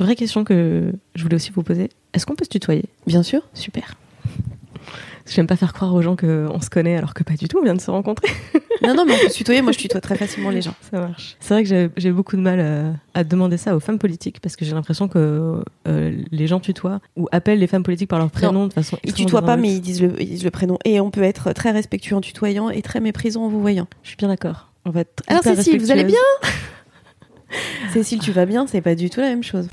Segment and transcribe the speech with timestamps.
[0.00, 1.90] Vraie question que je voulais aussi vous poser.
[2.14, 3.42] Est-ce qu'on peut se tutoyer Bien sûr.
[3.54, 3.94] Super.
[5.26, 7.62] J'aime pas faire croire aux gens qu'on se connaît alors que pas du tout, on
[7.62, 8.26] vient de se rencontrer.
[8.82, 9.62] Non, non, mais on peut se tutoyer.
[9.62, 10.74] Moi, je tutoie très facilement les gens.
[10.90, 11.36] Ça marche.
[11.38, 14.56] C'est vrai que j'ai- beaucoup de mal euh, à demander ça aux femmes politiques parce
[14.56, 18.30] que j'ai l'impression que euh, les gens tutoient ou appellent les femmes politiques par leur
[18.30, 18.98] prénom de façon.
[19.04, 20.78] Ils tutoient pas, mais ils disent, le, ils disent le prénom.
[20.84, 23.86] Et on peut être très respectueux en tutoyant et très méprisant en vous voyant.
[24.02, 24.72] Je suis bien d'accord.
[24.86, 26.16] On va être Alors, Cécile, vous allez bien
[27.92, 29.68] Cécile, tu vas bien C'est pas du tout la même chose.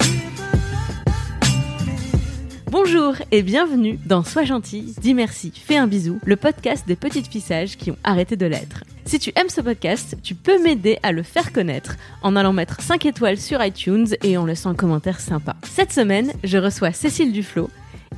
[2.70, 7.28] Bonjour et bienvenue dans Sois gentil, dis merci, fais un bisou, le podcast des petites
[7.28, 8.84] fissages qui ont arrêté de l'être.
[9.06, 12.82] Si tu aimes ce podcast, tu peux m'aider à le faire connaître en allant mettre
[12.82, 15.56] 5 étoiles sur iTunes et en laissant un commentaire sympa.
[15.64, 17.70] Cette semaine, je reçois Cécile Duflo.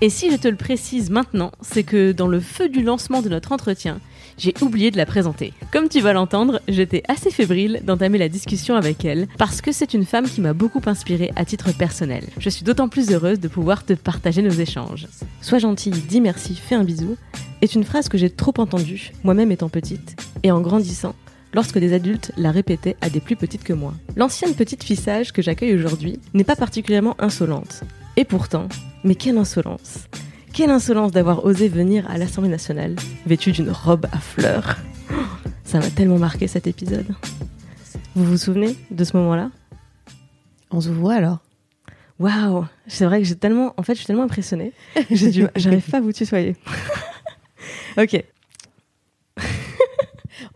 [0.01, 3.29] Et si je te le précise maintenant, c'est que dans le feu du lancement de
[3.29, 3.99] notre entretien,
[4.39, 5.53] j'ai oublié de la présenter.
[5.71, 9.93] Comme tu vas l'entendre, j'étais assez fébrile d'entamer la discussion avec elle parce que c'est
[9.93, 12.23] une femme qui m'a beaucoup inspirée à titre personnel.
[12.39, 15.07] Je suis d'autant plus heureuse de pouvoir te partager nos échanges.
[15.41, 17.17] Sois gentille, dis merci, fais un bisou
[17.61, 21.13] est une phrase que j'ai trop entendue, moi-même étant petite, et en grandissant,
[21.53, 23.93] lorsque des adultes la répétaient à des plus petites que moi.
[24.15, 27.83] L'ancienne petite fissage que j'accueille aujourd'hui n'est pas particulièrement insolente.
[28.15, 28.69] Et pourtant,
[29.03, 30.07] mais quelle insolence
[30.59, 34.75] Quelle insolence d'avoir osé venir à l'Assemblée nationale vêtue d'une robe à fleurs.
[35.63, 37.15] Ça m'a tellement marqué cet épisode.
[38.13, 39.51] Vous vous souvenez de ce moment-là?
[40.69, 41.39] On se voit alors.
[42.19, 43.73] Waouh C'est vrai que j'ai tellement...
[43.77, 44.73] En fait, je suis tellement impressionnée.
[45.09, 45.47] J'ai du...
[45.55, 46.57] J'arrive pas à vous tutoyer.
[47.97, 48.21] ok.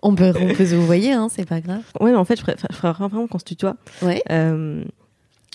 [0.02, 1.84] On peut, on peut se vous voyez, hein, c'est pas grave.
[2.02, 2.44] Ouais, mais en fait, je
[2.76, 3.78] ferais vraiment qu'on se tutoie.
[4.02, 4.22] Ouais.
[4.32, 4.84] Euh,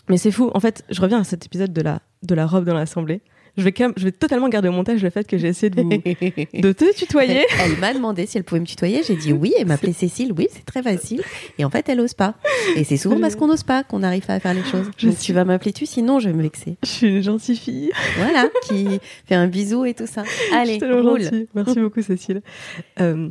[0.09, 0.51] mais c'est fou.
[0.55, 3.21] En fait, je reviens à cet épisode de la, de la robe dans l'Assemblée.
[3.57, 5.71] Je vais, quand même, je vais totalement garder au montage le fait que j'ai essayé
[5.71, 5.89] de, vous,
[6.61, 7.45] de te tutoyer.
[7.61, 9.03] Elle m'a demandé si elle pouvait me tutoyer.
[9.03, 9.53] J'ai dit oui.
[9.59, 10.33] Elle m'appelait Cécile.
[10.37, 11.23] Oui, c'est très facile.
[11.59, 12.35] Et en fait, elle ose pas.
[12.77, 14.91] Et c'est souvent parce qu'on n'ose pas qu'on n'arrive pas à faire les choses.
[14.97, 16.77] Je Donc, suis- tu vas m'appeler tu, sinon je vais me vexer.
[16.85, 17.91] Je suis une gentille fille.
[18.17, 20.23] Voilà, qui fait un bisou et tout ça.
[20.53, 21.23] Allez, roule.
[21.23, 21.49] gentille.
[21.55, 22.43] Merci beaucoup, Cécile.
[23.01, 23.29] Euh,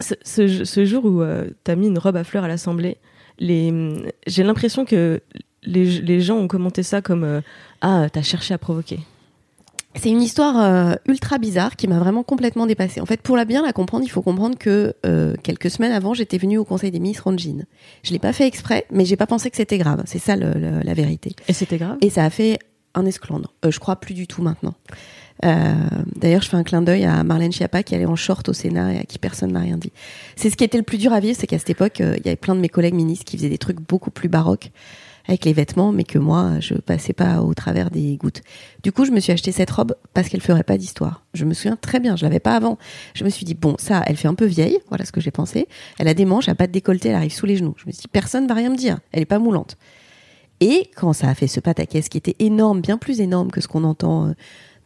[0.00, 1.22] ce, ce- ce jour où
[1.64, 2.98] tu as mis une robe à fleurs à l'Assemblée,
[3.38, 5.20] j'ai l'impression que
[5.64, 7.40] les, les gens ont commenté ça comme euh,
[7.80, 8.98] Ah, t'as cherché à provoquer.
[9.96, 13.00] C'est une histoire euh, ultra bizarre qui m'a vraiment complètement dépassée.
[13.00, 16.14] En fait, pour la bien la comprendre, il faut comprendre que euh, quelques semaines avant,
[16.14, 17.64] j'étais venue au Conseil des ministres en jean.
[18.02, 20.02] Je l'ai pas fait exprès, mais j'ai pas pensé que c'était grave.
[20.06, 21.34] C'est ça le- le- la vérité.
[21.48, 21.96] Et c'était grave?
[22.00, 22.58] Et ça a fait
[22.94, 23.52] un esclandre.
[23.64, 24.74] Euh, je crois plus du tout maintenant.
[25.44, 25.74] Euh,
[26.16, 28.94] D'ailleurs, je fais un clin d'œil à Marlène Schiappa qui allait en short au Sénat
[28.94, 29.92] et à qui personne n'a rien dit.
[30.36, 32.24] C'est ce qui était le plus dur à vivre, c'est qu'à cette époque, euh, il
[32.24, 34.70] y avait plein de mes collègues ministres qui faisaient des trucs beaucoup plus baroques
[35.26, 38.42] avec les vêtements, mais que moi, je passais pas au travers des gouttes.
[38.82, 41.24] Du coup, je me suis acheté cette robe parce qu'elle ferait pas d'histoire.
[41.32, 42.78] Je me souviens très bien, je l'avais pas avant.
[43.14, 45.30] Je me suis dit bon, ça, elle fait un peu vieille, voilà ce que j'ai
[45.30, 45.66] pensé.
[45.98, 47.74] Elle a des manches, elle a pas de décolleté, elle arrive sous les genoux.
[47.78, 49.78] Je me suis dit personne va rien me dire, elle est pas moulante.
[50.60, 53.68] Et quand ça a fait ce pataquès qui était énorme, bien plus énorme que ce
[53.68, 54.32] qu'on entend euh,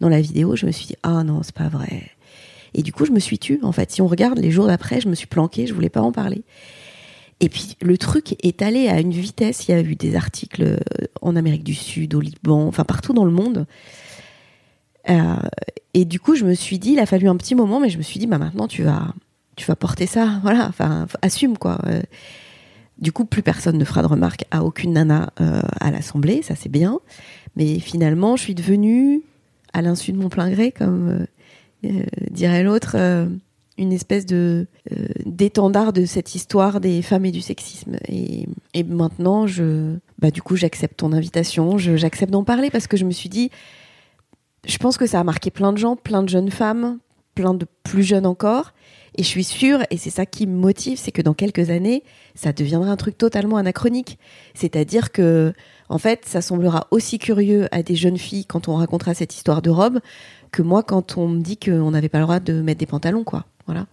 [0.01, 2.11] dans la vidéo, je me suis dit ah non, c'est pas vrai.
[2.75, 3.59] Et du coup, je me suis tue.
[3.63, 6.03] En fait, si on regarde les jours d'après, je me suis planquée, je voulais pas
[6.03, 6.45] en parler.
[7.41, 9.69] Et puis le truc est allé à une vitesse.
[9.69, 10.79] Il y a eu des articles euh,
[11.23, 13.67] en Amérique du Sud, au Liban, enfin partout dans le monde.
[15.11, 15.37] Euh,
[15.95, 17.99] et du coup, je me suis dit, il a fallu un petit moment, mais je
[17.99, 19.15] me suis dit, bah maintenant tu vas,
[19.57, 21.79] tu vas porter ça, voilà, enfin assume quoi.
[21.87, 22.03] Euh,
[22.99, 26.57] du coup, plus personne ne fera de remarques à aucune nana euh, à l'Assemblée, ça
[26.57, 26.99] c'est bien.
[27.55, 29.23] Mais finalement, je suis devenue,
[29.73, 31.27] à l'insu de mon plein gré, comme
[32.31, 32.97] dirait l'autre,
[33.79, 37.97] une espèce de euh, d'étendard de cette histoire des femmes et du sexisme.
[38.09, 38.47] Et,
[38.85, 43.11] maintenant, je, bah du coup, j'accepte ton invitation, j'accepte d'en parler parce que je me
[43.11, 43.51] suis dit,
[44.67, 46.99] je pense que ça a marqué plein de gens, plein de jeunes femmes,
[47.35, 48.73] plein de plus jeunes encore.
[49.17, 52.05] Et je suis sûre, et c'est ça qui me motive, c'est que dans quelques années,
[52.37, 54.17] ça deviendra un truc totalement anachronique.
[54.55, 55.53] C'est-à-dire que,
[55.89, 59.61] en fait, ça semblera aussi curieux à des jeunes filles quand on racontera cette histoire
[59.61, 59.99] de robe
[60.53, 63.25] que moi quand on me dit qu'on n'avait pas le droit de mettre des pantalons,
[63.25, 63.47] quoi.
[63.67, 63.87] Voilà.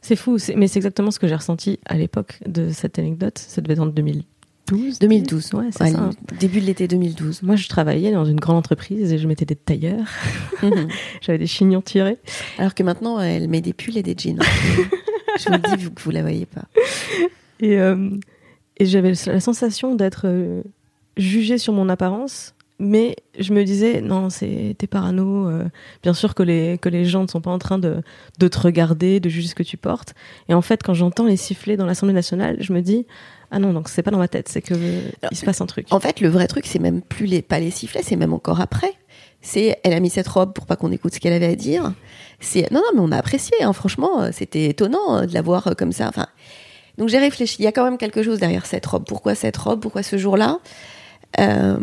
[0.00, 3.38] C'est fou, mais c'est exactement ce que j'ai ressenti à l'époque de cette anecdote.
[3.38, 4.98] Ça devait être en 2012.
[4.98, 5.54] 2012.
[5.54, 6.10] Ouais, c'est Ouais, ça.
[6.40, 7.42] Début de l'été 2012.
[7.42, 10.06] Moi, je travaillais dans une grande entreprise et je mettais des tailleurs.
[11.20, 12.18] J'avais des chignons tirés.
[12.58, 14.40] Alors que maintenant, elle met des pulls et des jeans.
[15.38, 16.64] je vous le dis, que vous la voyez pas.
[17.60, 18.10] Et, euh,
[18.78, 20.62] et j'avais la sensation d'être euh,
[21.16, 25.48] jugée sur mon apparence, mais je me disais non, t'es parano.
[25.48, 25.64] euh,
[26.02, 28.02] bien sûr que les que les gens ne sont pas en train de
[28.38, 30.14] de te regarder, de juger ce que tu portes.
[30.48, 33.06] Et en fait, quand j'entends les sifflets dans l'Assemblée nationale, je me dis
[33.50, 34.74] ah non, donc c'est pas dans ma tête, c'est que
[35.30, 35.86] il se passe un truc.
[35.90, 38.60] En fait, le vrai truc, c'est même plus les, pas les sifflets, c'est même encore
[38.60, 38.92] après.
[39.42, 41.92] C'est, elle a mis cette robe pour pas qu'on écoute ce qu'elle avait à dire.
[42.40, 45.68] C'est, non, non, mais on a apprécié, hein, franchement, c'était étonnant euh, de la voir
[45.68, 46.08] euh, comme ça.
[46.08, 46.26] Enfin,
[46.98, 47.56] donc j'ai réfléchi.
[47.58, 49.04] Il y a quand même quelque chose derrière cette robe.
[49.06, 49.80] Pourquoi cette robe?
[49.80, 50.58] Pourquoi ce jour-là?
[51.40, 51.78] Euh,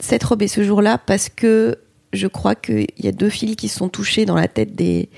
[0.00, 1.76] Cette robe et ce jour-là parce que
[2.12, 5.08] je crois qu'il y a deux fils qui se sont touchés dans la tête des,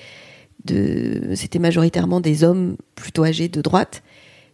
[0.65, 4.03] de, c'était majoritairement des hommes plutôt âgés de droite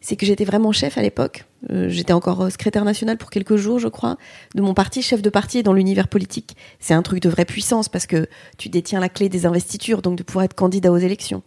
[0.03, 1.45] c'est que j'étais vraiment chef à l'époque.
[1.71, 4.19] Euh, j'étais encore secrétaire national pour quelques jours, je crois,
[4.55, 6.57] de mon parti, chef de parti dans l'univers politique.
[6.81, 8.27] C'est un truc de vraie puissance parce que
[8.59, 11.43] tu détiens la clé des investitures, donc de pouvoir être candidat aux élections.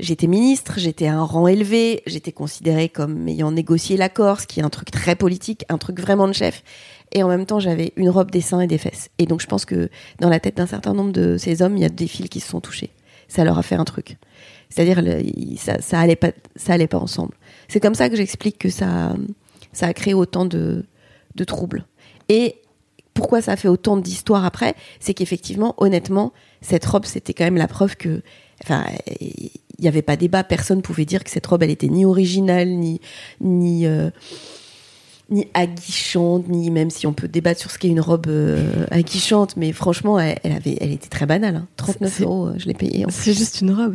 [0.00, 4.58] J'étais ministre, j'étais à un rang élevé, j'étais considérée comme ayant négocié l'accord, ce qui
[4.58, 6.64] est un truc très politique, un truc vraiment de chef.
[7.12, 9.08] Et en même temps, j'avais une robe, des seins et des fesses.
[9.18, 9.88] Et donc, je pense que
[10.20, 12.40] dans la tête d'un certain nombre de ces hommes, il y a des fils qui
[12.40, 12.90] se sont touchés.
[13.28, 14.16] Ça leur a fait un truc.
[14.68, 15.02] C'est-à-dire,
[15.56, 17.34] ça, ça allait pas, ça allait pas ensemble.
[17.68, 19.14] C'est comme ça que j'explique que ça,
[19.72, 20.84] ça a créé autant de,
[21.36, 21.86] de troubles.
[22.28, 22.56] Et
[23.12, 24.74] pourquoi ça a fait autant d'histoires après?
[24.98, 28.22] C'est qu'effectivement, honnêtement, cette robe, c'était quand même la preuve que,
[28.62, 28.84] enfin,
[29.20, 30.42] il n'y avait pas débat.
[30.42, 33.00] Personne pouvait dire que cette robe, elle était ni originale, ni,
[33.40, 34.10] ni, euh,
[35.30, 39.56] ni aguichante, ni même si on peut débattre sur ce qu'est une robe euh, aguichante,
[39.56, 41.56] mais franchement, elle, elle avait, elle était très banale.
[41.56, 41.66] hein.
[41.76, 43.06] 39 C'est- euros, euh, je l'ai payé.
[43.06, 43.94] en C'est juste une robe.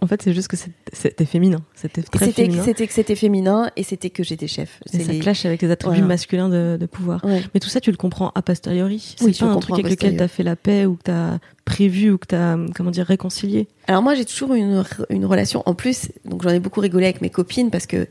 [0.00, 0.56] En fait, c'est juste que
[0.92, 1.58] c'était féminin.
[1.74, 2.62] C'était très féminin.
[2.64, 4.80] c'était que c'était féminin et c'était que j'étais chef.
[4.92, 6.06] Et ça les- clash avec les attributs Voilà.
[6.08, 7.24] masculins de, de pouvoir.
[7.24, 7.42] Ouais.
[7.54, 9.14] Mais tout ça, tu le comprends a posteriori.
[9.18, 10.16] C'est Oui, pas un truc avec lequel posteriori.
[10.18, 13.66] t'as fait la paix ou que t'as prévu ou que t'as, comment dire, réconcilié.
[13.88, 15.62] Alors moi j'ai toujours une, une relation.
[15.66, 18.06] En plus, donc j'en ai beaucoup rigolé avec mes copines parce que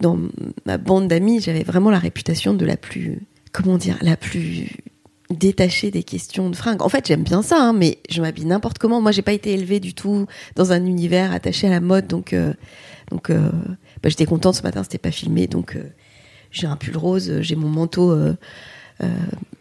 [0.00, 0.18] dans
[0.64, 3.20] ma bande d'amis, j'avais vraiment la réputation de la plus,
[3.52, 4.68] comment dire, la plus
[5.30, 6.82] détachée des questions de fringues.
[6.82, 9.00] En fait, j'aime bien ça, hein, mais je m'habille n'importe comment.
[9.00, 12.32] Moi, j'ai pas été élevée du tout dans un univers attaché à la mode, donc
[12.32, 12.52] euh,
[13.10, 13.50] donc euh,
[14.02, 15.84] bah, j'étais contente ce matin, c'était pas filmé, donc euh,
[16.50, 18.16] j'ai un pull rose, j'ai mon manteau.
[19.02, 19.06] Euh,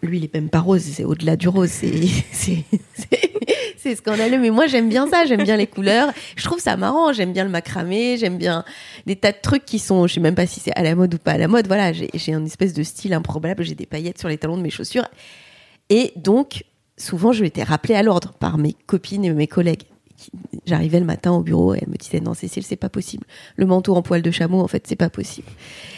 [0.01, 1.69] lui, il est même pas rose, c'est au-delà du rose.
[1.71, 1.93] C'est
[2.31, 6.11] c'est- scandaleux, mais moi j'aime bien ça, j'aime bien les couleurs.
[6.35, 8.63] Je trouve ça marrant, j'aime bien le macramé, j'aime bien
[9.05, 11.13] des tas de trucs qui sont, je sais même pas si c'est à la mode
[11.13, 11.67] ou pas à la mode.
[11.67, 14.71] Voilà, j'ai une espèce de style improbable, j'ai des paillettes sur les talons de mes
[14.71, 15.07] chaussures.
[15.89, 16.63] Et donc,
[16.97, 19.83] souvent, je m'étais rappelée à l'ordre par mes copines et mes collègues.
[20.65, 23.25] J'arrivais le matin au bureau et elles me disaient non Cécile c'est pas possible.
[23.55, 25.47] Le manteau en poil de chameau en fait c'est pas possible.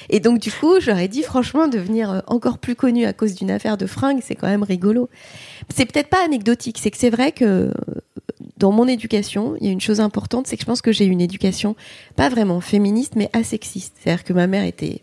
[0.10, 3.52] Et donc du coup j'aurais dit franchement devenir euh, encore plus connue à cause d'une
[3.52, 5.10] affaire de fringues c'est quand même rigolo.
[5.70, 7.72] C'est peut-être pas anecdotique c'est que c'est vrai que euh,
[8.58, 11.06] dans mon éducation il y a une chose importante c'est que je pense que j'ai
[11.06, 11.76] une éducation
[12.16, 15.02] pas vraiment féministe mais asexiste c'est-à-dire que ma mère était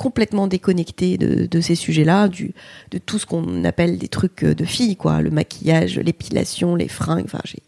[0.00, 2.54] complètement déconnectée de, de ces sujets-là, du,
[2.90, 6.88] de tout ce qu'on appelle des trucs euh, de filles, quoi, le maquillage, l'épilation, les
[6.88, 7.26] fringues.
[7.26, 7.62] Enfin, j'ai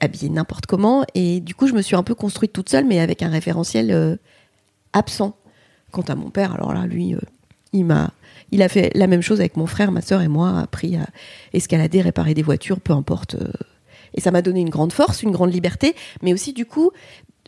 [0.00, 3.00] habillée n'importe comment, et du coup, je me suis un peu construite toute seule, mais
[3.00, 4.16] avec un référentiel euh,
[4.92, 5.36] absent.
[5.90, 7.20] Quant à mon père, alors là, lui, euh,
[7.72, 8.12] il m'a,
[8.50, 11.06] il a fait la même chose avec mon frère, ma sœur et moi, appris à
[11.52, 13.34] escalader, réparer des voitures, peu importe.
[13.36, 13.52] euh,
[14.14, 16.90] et ça m'a donné une grande force, une grande liberté, mais aussi du coup,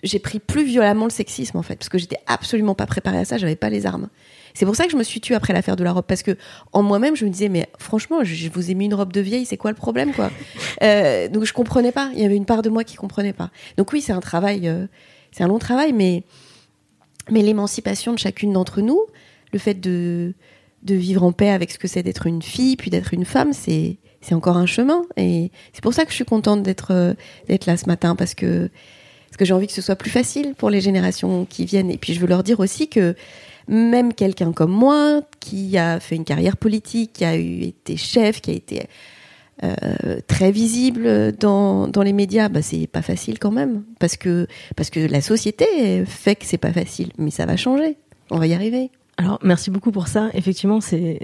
[0.03, 3.25] j'ai pris plus violemment le sexisme en fait, parce que j'étais absolument pas préparée à
[3.25, 4.09] ça, j'avais pas les armes.
[4.55, 6.37] C'est pour ça que je me suis tue après l'affaire de la robe, parce que
[6.73, 9.21] en moi-même, je me disais, mais franchement, je, je vous ai mis une robe de
[9.21, 10.31] vieille, c'est quoi le problème, quoi?
[10.83, 12.11] Euh, Donc je comprenais pas.
[12.15, 13.51] Il y avait une part de moi qui comprenait pas.
[13.77, 14.87] Donc oui, c'est un travail, euh,
[15.33, 16.25] c'est un long travail, mais
[17.31, 19.01] mais l'émancipation de chacune d'entre nous,
[19.53, 20.35] le fait de
[20.83, 23.53] de vivre en paix avec ce que c'est d'être une fille, puis d'être une femme,
[23.53, 25.03] c'est c'est encore un chemin.
[25.17, 27.15] Et c'est pour ça que je suis contente d'être euh,
[27.49, 28.71] d'être là ce matin, parce que
[29.29, 31.91] parce que j'ai envie que ce soit plus facile pour les générations qui viennent.
[31.91, 33.15] Et puis je veux leur dire aussi que
[33.71, 38.51] même quelqu'un comme moi, qui a fait une carrière politique, qui a été chef, qui
[38.51, 38.83] a été
[39.63, 43.85] euh, très visible dans, les médias, bah, c'est pas facile quand même.
[43.99, 44.47] Parce que,
[44.77, 47.11] parce que la société fait que c'est pas facile.
[47.19, 47.97] Mais ça va changer.
[48.31, 48.91] On va y arriver.
[49.17, 50.31] Alors, merci beaucoup pour ça.
[50.35, 51.19] Effectivement, c'est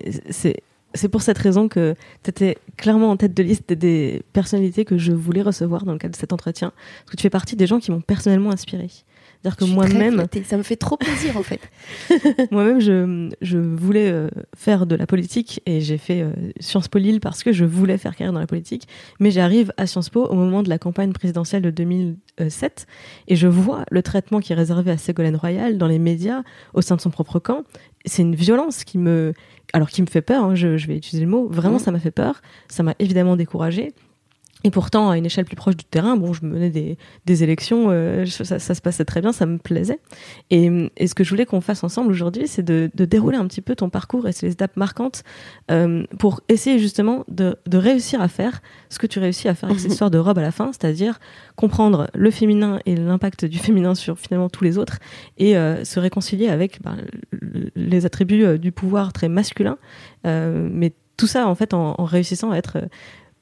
[0.94, 4.84] c'est pour cette raison que tu étais clairement en tête de liste des, des personnalités
[4.84, 6.72] que je voulais recevoir dans le cadre de cet entretien.
[7.04, 8.88] Parce que tu fais partie des gens qui m'ont personnellement inspiré.
[9.46, 10.26] C'est-à-dire que moi-même.
[10.44, 11.60] Ça me fait trop plaisir en fait.
[12.50, 16.98] moi-même, je, je voulais euh, faire de la politique et j'ai fait euh, Sciences Po
[16.98, 18.88] Lille parce que je voulais faire carrière dans la politique.
[19.20, 22.86] Mais j'arrive à Sciences Po au moment de la campagne présidentielle de 2007
[23.28, 26.42] et je vois le traitement qui est réservé à Ségolène Royal dans les médias
[26.74, 27.62] au sein de son propre camp.
[28.04, 29.32] C'est une violence qui me,
[29.72, 30.44] alors qui me fait peur.
[30.44, 31.48] hein, je, je vais utiliser le mot.
[31.48, 32.42] Vraiment, ça m'a fait peur.
[32.68, 33.92] Ça m'a évidemment découragée.
[34.66, 37.86] Et pourtant, à une échelle plus proche du terrain, bon, je menais des, des élections,
[37.90, 40.00] euh, ça, ça, se passait très bien, ça me plaisait.
[40.50, 43.46] Et, et ce que je voulais qu'on fasse ensemble aujourd'hui, c'est de, de, dérouler un
[43.46, 45.22] petit peu ton parcours et les étapes marquantes
[45.70, 49.68] euh, pour essayer justement de, de, réussir à faire ce que tu réussis à faire
[49.68, 51.20] avec cette histoire de robe à la fin, c'est-à-dire
[51.54, 54.98] comprendre le féminin et l'impact du féminin sur finalement tous les autres
[55.38, 56.96] et euh, se réconcilier avec ben,
[57.76, 59.78] les attributs euh, du pouvoir très masculin,
[60.26, 62.78] euh, mais tout ça en fait en, en réussissant à être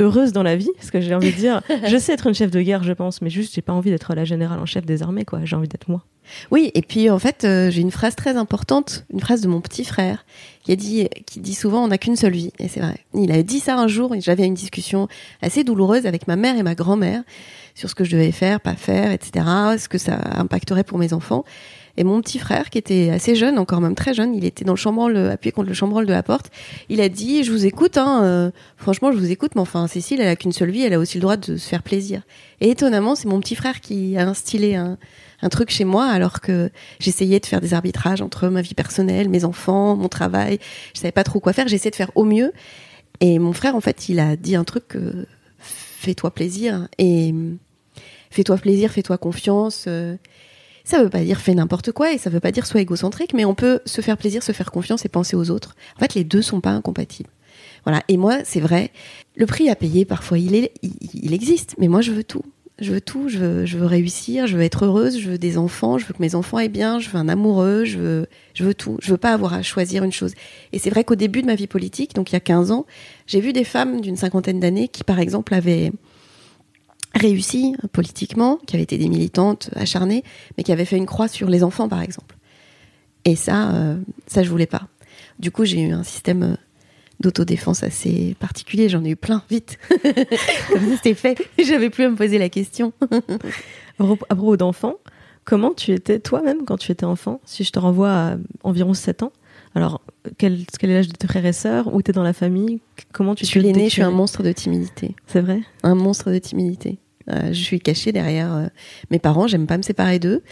[0.01, 2.51] heureuse dans la vie, parce que j'ai envie de dire, je sais être une chef
[2.51, 5.03] de guerre, je pense, mais juste j'ai pas envie d'être la générale en chef des
[5.03, 5.41] armées, quoi.
[5.45, 6.05] J'ai envie d'être moi.
[6.51, 9.61] Oui, et puis en fait, euh, j'ai une phrase très importante, une phrase de mon
[9.61, 10.25] petit frère,
[10.63, 12.97] qui a dit, qui dit souvent, on n'a qu'une seule vie, et c'est vrai.
[13.15, 15.09] Il a dit ça un jour, et j'avais une discussion
[15.43, 17.23] assez douloureuse avec ma mère et ma grand-mère
[17.75, 19.45] sur ce que je devais faire, pas faire, etc.,
[19.79, 21.45] ce que ça impacterait pour mes enfants.
[21.97, 24.73] Et mon petit frère, qui était assez jeune, encore même très jeune, il était dans
[24.73, 26.51] le chambranle, appuyé contre le chambranle de la porte.
[26.89, 30.21] Il a dit, je vous écoute, hein, euh, franchement, je vous écoute, mais enfin, Cécile,
[30.21, 32.23] elle a qu'une seule vie, elle a aussi le droit de se faire plaisir.
[32.61, 34.99] Et étonnamment, c'est mon petit frère qui a instillé un,
[35.43, 39.29] un truc chez moi, alors que j'essayais de faire des arbitrages entre ma vie personnelle,
[39.29, 40.59] mes enfants, mon travail.
[40.95, 41.69] Je savais pas trop quoi faire.
[41.69, 42.53] J'essayais de faire au mieux.
[43.21, 44.97] Et mon frère, en fait, il a dit un truc,
[45.59, 47.35] fais-toi plaisir et
[48.31, 49.85] fais-toi plaisir, fais-toi confiance.
[49.87, 50.17] Euh,
[50.85, 53.47] ça veut pas dire fais n'importe quoi et ça veut pas dire sois égocentrique, mais
[53.47, 55.75] on peut se faire plaisir, se faire confiance et penser aux autres.
[55.97, 57.31] En fait, les deux sont pas incompatibles.
[57.85, 58.03] Voilà.
[58.09, 58.91] Et moi, c'est vrai,
[59.37, 62.45] le prix à payer, parfois, il, est, il, il, existe, mais moi, je veux tout.
[62.81, 63.29] Je veux tout.
[63.29, 66.13] Je veux, je veux réussir, je veux être heureuse, je veux des enfants, je veux
[66.13, 68.99] que mes enfants aient bien, je veux un amoureux, je veux, je veux tout.
[69.01, 70.33] Je veux pas avoir à choisir une chose.
[70.73, 72.85] Et c'est vrai qu'au début de ma vie politique, donc il y a 15 ans,
[73.27, 75.93] j'ai vu des femmes d'une cinquantaine d'années qui, par exemple, avaient
[77.15, 80.25] réussi politiquement, qui avaient été des militantes acharnées,
[80.57, 82.37] mais qui avaient fait une croix sur les enfants, par exemple.
[83.25, 84.89] Et ça, euh, ça je voulais pas.
[85.39, 86.57] Du coup, j'ai eu un système euh,
[87.21, 88.89] d'autodéfense assez particulier.
[88.89, 89.79] J'en ai eu plein, vite.
[90.69, 91.39] Comme ça, c'était fait.
[91.59, 92.93] J'avais plus à me poser la question.
[93.99, 94.97] à propos d'enfants,
[95.45, 97.41] comment tu étais toi-même quand tu étais enfant?
[97.45, 99.33] Si je te renvoie à environ 7 ans,
[99.75, 100.03] alors,
[100.39, 101.93] quel, quel est l'âge de tes frères et sœurs?
[101.93, 102.81] Où tu es dans la famille?
[103.13, 105.17] Comment tu Je suis l'aîné, je suis un monstre de timidité.
[105.27, 105.63] C'est vrai?
[105.83, 106.99] Un monstre de timidité.
[107.31, 108.67] Euh, je suis cachée derrière euh,
[109.11, 110.43] mes parents, j'aime pas me séparer d'eux.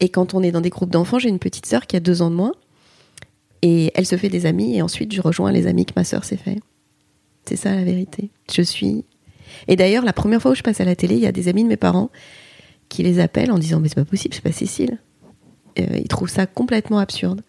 [0.00, 2.22] Et quand on est dans des groupes d'enfants, j'ai une petite sœur qui a deux
[2.22, 2.52] ans de moins.
[3.62, 6.24] Et elle se fait des amis, et ensuite je rejoins les amis que ma sœur
[6.24, 6.60] s'est fait.
[7.44, 8.30] C'est ça la vérité.
[8.52, 9.04] Je suis.
[9.66, 11.48] Et d'ailleurs, la première fois où je passe à la télé, il y a des
[11.48, 12.10] amis de mes parents
[12.88, 14.98] qui les appellent en disant Mais c'est pas possible, c'est pas Cécile.
[15.78, 17.42] Euh, ils trouvent ça complètement absurde.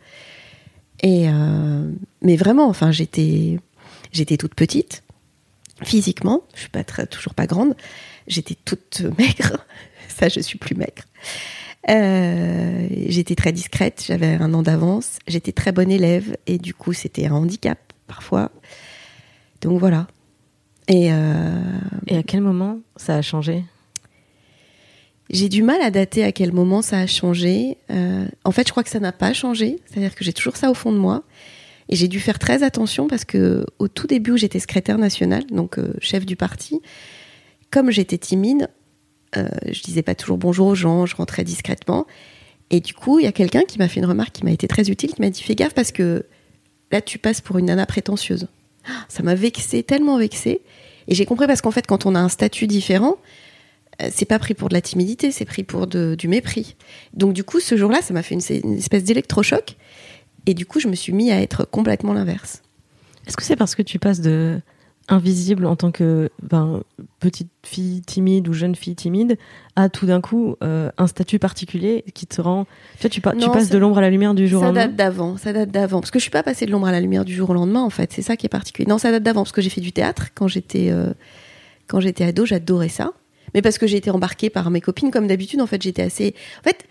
[1.01, 1.27] Et
[2.21, 3.57] mais vraiment, enfin, j'étais
[4.38, 5.03] toute petite
[5.83, 6.43] physiquement.
[6.53, 7.75] Je suis pas très, toujours pas grande.
[8.27, 9.65] J'étais toute maigre.
[10.07, 11.03] Ça, je suis plus maigre.
[11.89, 14.03] Euh, j'étais très discrète.
[14.05, 15.19] J'avais un an d'avance.
[15.27, 18.51] J'étais très bonne élève et du coup, c'était un handicap parfois.
[19.62, 20.07] Donc voilà.
[20.88, 23.63] Et, euh, et à quel moment ça a changé?
[25.29, 27.77] J'ai du mal à dater à quel moment ça a changé.
[27.91, 29.79] Euh, en fait, je crois que ça n'a pas changé.
[29.86, 31.24] C'est-à-dire que j'ai toujours ça au fond de moi.
[31.89, 35.46] Et j'ai dû faire très attention parce que au tout début où j'étais secrétaire nationale,
[35.48, 36.81] donc euh, chef du parti,
[37.72, 38.69] comme j'étais timide,
[39.36, 42.05] euh, je disais pas toujours bonjour aux gens, je rentrais discrètement.
[42.69, 44.67] Et du coup, il y a quelqu'un qui m'a fait une remarque qui m'a été
[44.67, 46.27] très utile, qui m'a dit fais gaffe parce que
[46.91, 48.48] là, tu passes pour une nana prétentieuse.
[49.08, 50.62] Ça m'a vexé, tellement vexé.
[51.08, 53.17] Et j'ai compris parce qu'en fait, quand on a un statut différent,
[54.01, 56.75] euh, c'est pas pris pour de la timidité, c'est pris pour du mépris.
[57.13, 59.75] Donc du coup, ce jour-là, ça m'a fait une, une espèce d'électrochoc.
[60.46, 62.62] Et du coup, je me suis mis à être complètement l'inverse.
[63.27, 64.62] Est-ce que c'est parce que tu passes de
[65.10, 66.84] invisible en tant que ben,
[67.19, 69.38] petite fille timide ou jeune fille timide
[69.75, 72.65] à tout d'un coup euh, un statut particulier qui te rend
[73.00, 74.65] tu vois, tu, pas, non, tu passes de l'ombre à la lumière du jour au
[74.65, 76.00] lendemain ça date d'avant ça date d'avant.
[76.00, 77.81] Parce que je suis pas passée de l'ombre à la lumière du jour au lendemain
[77.81, 78.13] en fait.
[78.13, 78.88] C'est ça qui est particulier.
[78.88, 81.12] Non ça date d'avant parce que j'ai fait du théâtre quand j'étais euh,
[81.88, 83.13] quand j'étais ado j'adorais ça.
[83.55, 86.36] Mais parce que j'ai été embarquée par mes copines comme d'habitude en fait j'étais assez
[86.60, 86.86] en fait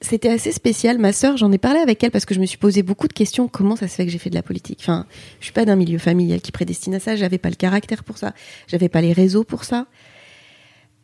[0.00, 0.98] c'était assez spécial.
[0.98, 3.12] Ma sœur j'en ai parlé avec elle parce que je me suis posé beaucoup de
[3.12, 3.48] questions.
[3.48, 4.78] Comment ça se fait que j'ai fait de la politique?
[4.82, 5.06] Enfin
[5.40, 7.16] je suis pas d'un milieu familial qui prédestine à ça.
[7.16, 8.34] J'avais pas le caractère pour ça.
[8.66, 9.86] J'avais pas les réseaux pour ça.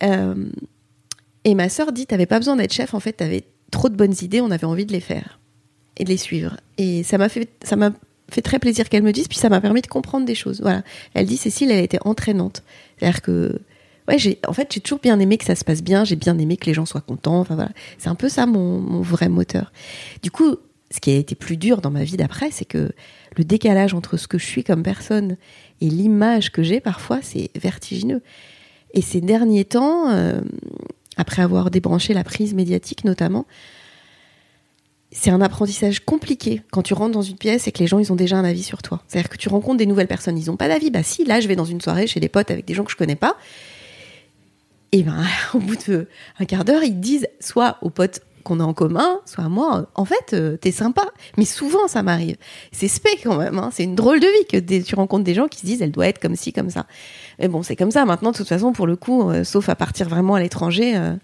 [0.02, 0.48] Euh,
[1.44, 4.14] et ma sœur dit t'avais pas besoin d'être chef en fait t'avais trop de bonnes
[4.20, 5.40] idées on avait envie de les faire
[5.96, 6.58] et de les suivre.
[6.76, 7.92] Et ça m'a fait ça m'a
[8.30, 10.60] fait très plaisir qu'elle me dise puis ça m'a permis de comprendre des choses.
[10.60, 10.82] Voilà.
[11.14, 12.62] Elle dit Cécile elle était entraînante.
[12.98, 13.58] C'est à dire que
[14.08, 16.38] ouais, j'ai, en fait, j'ai toujours bien aimé que ça se passe bien, j'ai bien
[16.38, 17.40] aimé que les gens soient contents.
[17.40, 19.72] Enfin voilà, c'est un peu ça mon, mon vrai moteur.
[20.22, 20.56] Du coup,
[20.90, 22.92] ce qui a été plus dur dans ma vie d'après, c'est que
[23.36, 25.36] le décalage entre ce que je suis comme personne
[25.80, 28.22] et l'image que j'ai parfois, c'est vertigineux.
[28.94, 30.40] Et ces derniers temps, euh,
[31.16, 33.46] après avoir débranché la prise médiatique notamment,
[35.10, 38.12] c'est un apprentissage compliqué quand tu rentres dans une pièce et que les gens ils
[38.12, 39.02] ont déjà un avis sur toi.
[39.08, 40.90] C'est-à-dire que tu rencontres des nouvelles personnes, ils n'ont pas d'avis.
[40.90, 42.90] Bah si, là je vais dans une soirée chez des potes avec des gens que
[42.90, 43.36] je connais pas
[44.92, 48.74] Et ben, au bout d'un quart d'heure, ils disent soit aux potes qu'on a en
[48.74, 51.04] commun, soit à moi, en fait, euh, t'es sympa.
[51.38, 52.36] Mais souvent, ça m'arrive.
[52.72, 53.58] C'est spec quand même.
[53.58, 53.70] Hein.
[53.72, 56.08] C'est une drôle de vie que tu rencontres des gens qui se disent, elle doit
[56.08, 56.86] être comme ci, comme ça.
[57.38, 58.04] Mais bon, c'est comme ça.
[58.04, 61.14] Maintenant, de toute façon, pour le coup, euh, sauf à partir vraiment à l'étranger, euh,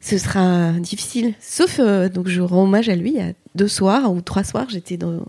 [0.00, 1.34] ce sera difficile.
[1.40, 3.10] Sauf, donc, je rends hommage à lui.
[3.12, 5.24] Il y a deux soirs ou trois soirs, j'étais dans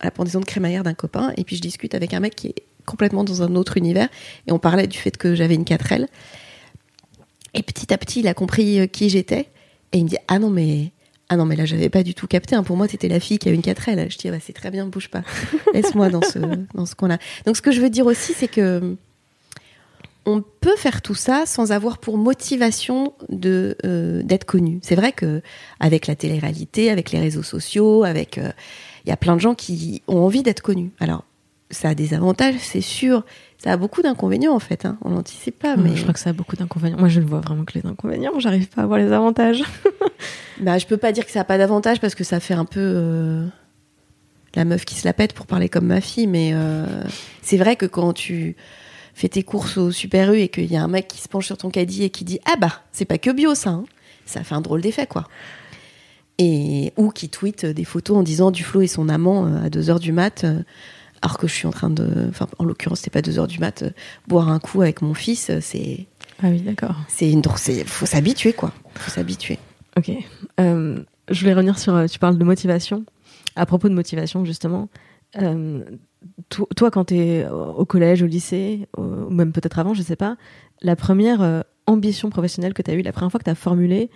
[0.00, 2.48] à la pendaison de crémaillère d'un copain, et puis je discute avec un mec qui
[2.48, 4.08] est complètement dans un autre univers,
[4.46, 6.06] et on parlait du fait que j'avais une 4L.
[7.54, 9.48] Et petit à petit, il a compris qui j'étais.
[9.92, 10.92] Et il me dit Ah non, mais.
[11.28, 12.54] Ah non, mais là, j'avais pas du tout capté.
[12.54, 12.62] Hein.
[12.62, 14.10] Pour moi, t'étais la fille qui a une 4L.
[14.12, 15.22] Je dis, ah bah, c'est très bien, bouge pas.
[15.74, 16.38] Laisse-moi dans ce,
[16.74, 17.18] dans ce coin-là.
[17.46, 18.96] Donc, ce que je veux dire aussi, c'est que
[20.26, 24.80] on peut faire tout ça sans avoir pour motivation de euh, d'être connu.
[24.82, 25.40] C'est vrai que
[25.78, 28.50] avec la télé-réalité, avec les réseaux sociaux, avec euh,
[29.04, 30.90] il y a plein de gens qui ont envie d'être connus.
[30.98, 31.24] Alors
[31.70, 33.24] ça a des avantages, c'est sûr.
[33.58, 34.84] Ça a beaucoup d'inconvénients en fait.
[34.84, 34.98] Hein.
[35.02, 35.76] On n'anticipe pas.
[35.76, 36.98] Mais je crois que ça a beaucoup d'inconvénients.
[36.98, 38.38] Moi, je ne vois vraiment que les inconvénients.
[38.38, 39.64] J'arrive pas à voir les avantages.
[40.60, 42.66] bah, je peux pas dire que ça a pas d'avantages parce que ça fait un
[42.66, 43.46] peu euh,
[44.54, 46.26] la meuf qui se la pète pour parler comme ma fille.
[46.26, 46.86] Mais euh,
[47.42, 48.56] c'est vrai que quand tu
[49.14, 51.46] fais tes courses au Super U et qu'il y a un mec qui se penche
[51.46, 53.84] sur ton caddie et qui dit ah bah c'est pas que bio ça, hein.
[54.26, 55.26] ça fait un drôle d'effet quoi.
[56.36, 59.70] Et ou qui tweet des photos en disant du flot et son amant euh, à
[59.70, 60.44] 2 heures du mat
[61.22, 63.58] alors que je suis en train de, enfin, en l'occurrence, c'est pas deux heures du
[63.58, 63.90] mat, euh,
[64.28, 66.06] boire un coup avec mon fils, euh, c'est.
[66.42, 66.96] Ah oui, d'accord.
[67.08, 68.72] C'est une, faut s'habituer, quoi.
[68.94, 69.58] Faut s'habituer.
[69.96, 70.12] Ok.
[70.60, 70.98] Euh,
[71.30, 73.04] je voulais revenir sur, tu parles de motivation.
[73.54, 74.90] À propos de motivation, justement,
[76.50, 80.36] toi, quand tu es au collège, au lycée, ou même peut-être avant, je sais pas,
[80.82, 84.10] la première ambition professionnelle que tu as eue, la première fois que tu as formulé,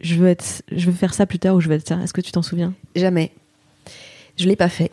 [0.00, 2.12] je veux, être, je veux faire ça plus tard ou je veux être ça, est-ce
[2.12, 2.74] que tu t'en souviens?
[2.94, 3.32] Jamais.
[4.36, 4.90] Je l'ai pas fait.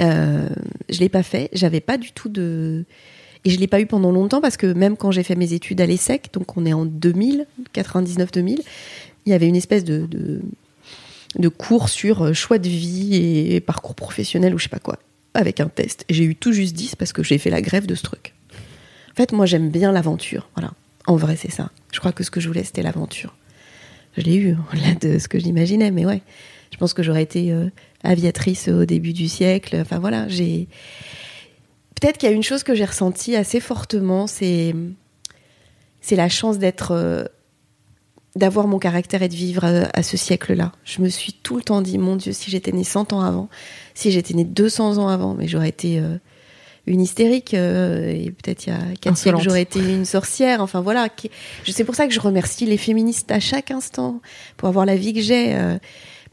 [0.00, 0.48] Euh,
[0.88, 1.48] je l'ai pas fait.
[1.52, 2.84] J'avais pas du tout de
[3.44, 5.80] et je l'ai pas eu pendant longtemps parce que même quand j'ai fait mes études
[5.80, 8.58] à l'ESSEC, donc on est en 2000, 99-2000,
[9.26, 10.08] il y avait une espèce de,
[11.36, 14.98] de, cours sur euh, choix de vie et parcours professionnel ou je sais pas quoi,
[15.34, 16.06] avec un test.
[16.08, 18.32] Et j'ai eu tout juste 10 parce que j'ai fait la grève de ce truc.
[19.12, 20.48] En fait, moi j'aime bien l'aventure.
[20.56, 20.72] Voilà.
[21.06, 21.70] En vrai, c'est ça.
[21.92, 23.36] Je crois que ce que je voulais, c'était l'aventure.
[24.16, 26.22] Je l'ai eu, au-delà de ce que j'imaginais, mais ouais.
[26.72, 27.68] Je pense que j'aurais été euh,
[28.04, 29.76] aviatrice au début du siècle.
[29.80, 30.68] Enfin voilà, j'ai.
[32.00, 34.74] Peut-être qu'il y a une chose que j'ai ressentie assez fortement, c'est
[36.00, 37.24] c'est la chance d'être euh,
[38.36, 40.72] d'avoir mon caractère et de vivre à, ce siècle-là.
[40.84, 43.48] Je me suis tout le temps dit, mon Dieu, si j'étais née 100 ans avant,
[43.94, 46.18] si j'étais née 200 ans avant, mais j'aurais été euh,
[46.86, 50.60] une hystérique, euh, et peut-être il y a 4 siècles, j'aurais été une sorcière.
[50.60, 51.08] Enfin voilà,
[51.64, 54.20] c'est pour ça que je remercie les féministes à chaque instant
[54.56, 55.56] pour avoir la vie que j'ai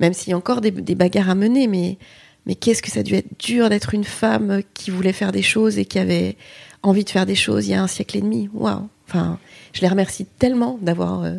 [0.01, 1.97] même s'il y a encore des, bagarres à mener, mais,
[2.45, 5.43] mais qu'est-ce que ça a dû être dur d'être une femme qui voulait faire des
[5.43, 6.35] choses et qui avait
[6.83, 8.49] envie de faire des choses il y a un siècle et demi.
[8.53, 8.89] Waouh!
[9.07, 9.37] Enfin,
[9.73, 11.35] je les remercie tellement d'avoir euh,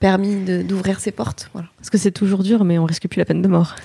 [0.00, 1.50] permis d'ouvrir ces portes.
[1.52, 1.68] Voilà.
[1.78, 3.76] Parce que c'est toujours dur, mais on risque plus la peine de mort.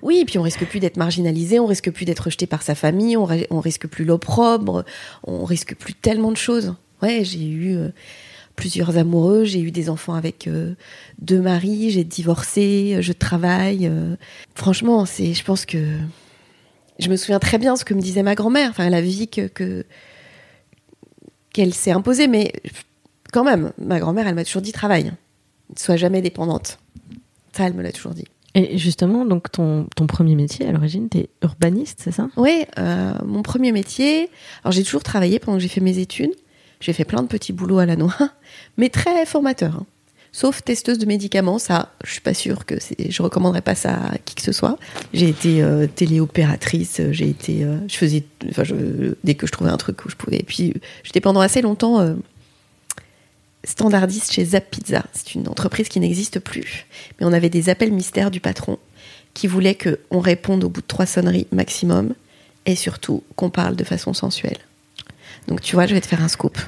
[0.00, 2.74] Oui, et puis on risque plus d'être marginalisé, on risque plus d'être rejeté par sa
[2.74, 4.84] famille, on, on risque plus l'opprobre,
[5.24, 6.74] on risque plus tellement de choses.
[7.02, 7.88] Ouais, j'ai eu euh,
[8.56, 10.74] plusieurs amoureux, j'ai eu des enfants avec euh,
[11.20, 13.86] deux maris, j'ai divorcé, je travaille.
[13.86, 14.16] Euh.
[14.54, 15.78] Franchement, c'est, je pense que
[16.98, 19.84] je me souviens très bien ce que me disait ma grand-mère, enfin la vie que,
[21.52, 22.52] qu'elle s'est imposée, mais
[23.32, 25.12] quand même, ma grand-mère, elle m'a toujours dit travail,
[25.70, 26.78] ne sois jamais dépendante.
[27.52, 28.24] Ça, elle me l'a toujours dit.
[28.56, 32.28] Et justement, donc ton, ton premier métier à l'origine, tu es urbaniste, c'est ça?
[32.36, 34.30] Oui, euh, mon premier métier.
[34.62, 36.32] Alors j'ai toujours travaillé pendant que j'ai fait mes études.
[36.84, 38.14] J'ai fait plein de petits boulots à la noix,
[38.76, 39.76] mais très formateurs.
[39.76, 39.86] Hein.
[40.32, 42.74] Sauf testeuse de médicaments, ça, je suis pas sûre que
[43.08, 44.76] je recommanderais pas ça à qui que ce soit.
[45.14, 48.24] J'ai été euh, téléopératrice, j'ai été, euh, je faisais,
[49.22, 50.40] dès que je trouvais un truc où je pouvais.
[50.40, 52.14] Et puis, j'étais pendant assez longtemps euh,
[53.62, 55.04] standardiste chez Zap Pizza.
[55.14, 56.84] C'est une entreprise qui n'existe plus,
[57.18, 58.78] mais on avait des appels mystères du patron
[59.32, 62.12] qui voulait qu'on réponde au bout de trois sonneries maximum
[62.66, 64.58] et surtout qu'on parle de façon sensuelle.
[65.48, 66.58] Donc tu vois, je vais te faire un scoop.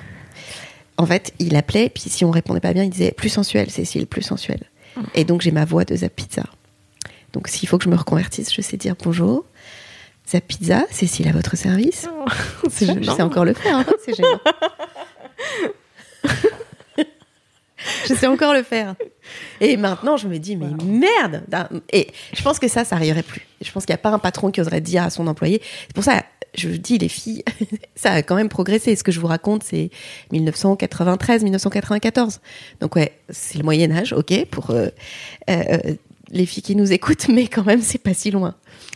[0.99, 4.07] En fait, il appelait, puis si on répondait pas bien, il disait plus sensuel, Cécile,
[4.07, 4.61] plus sensuel.
[5.15, 6.45] Et donc j'ai ma voix de Zap Pizza.
[7.33, 9.45] Donc s'il faut que je me reconvertisse, je sais dire bonjour.
[10.29, 12.09] Zap Pizza, Cécile à votre service.
[12.11, 12.25] Oh,
[12.65, 14.41] je sais encore le faire, hein, c'est gênant.
[18.09, 18.97] je sais encore le faire.
[19.61, 21.45] Et maintenant, je me dis, mais merde
[21.93, 23.47] Et je pense que ça, ça arriverait plus.
[23.61, 25.63] Je pense qu'il n'y a pas un patron qui oserait dire à son employé.
[25.87, 26.25] C'est pour ça,
[26.57, 27.45] je dis, les filles,
[27.95, 28.95] ça a quand même progressé.
[28.97, 29.91] Ce que je vous raconte, c'est
[30.33, 32.41] 1993, 1994.
[32.81, 34.89] Donc ouais, c'est le Moyen Âge, ok, pour euh,
[35.51, 35.79] euh,
[36.31, 38.55] les filles qui nous écoutent, mais quand même, c'est pas si loin.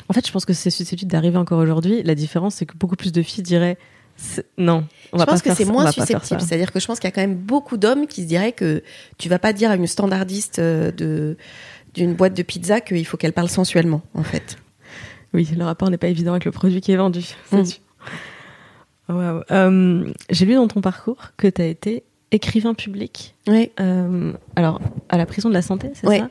[0.09, 2.03] En fait, je pense que c'est susceptible d'arriver encore aujourd'hui.
[2.03, 3.79] La différence, c'est que beaucoup plus de filles diraient
[4.59, 6.41] Non, on je va pas pense que c'est moins susceptible.
[6.41, 8.83] C'est-à-dire que je pense qu'il y a quand même beaucoup d'hommes qui se diraient que
[9.19, 11.37] tu vas pas dire à une standardiste euh, de
[11.95, 14.57] d'une boîte de pizza qu'il faut qu'elle parle sensuellement, en fait.
[15.35, 17.23] Oui, le rapport n'est pas évident avec le produit qui est vendu.
[17.51, 17.65] c'est Mm.
[17.67, 17.81] sûr.
[19.09, 19.43] Waouh.
[19.51, 23.35] Euh, J'ai lu dans ton parcours que tu as été écrivain public.
[23.49, 23.71] Oui.
[23.81, 26.19] euh, alors, à la prison de la santé, c'est Ouais.
[26.21, 26.31] ça?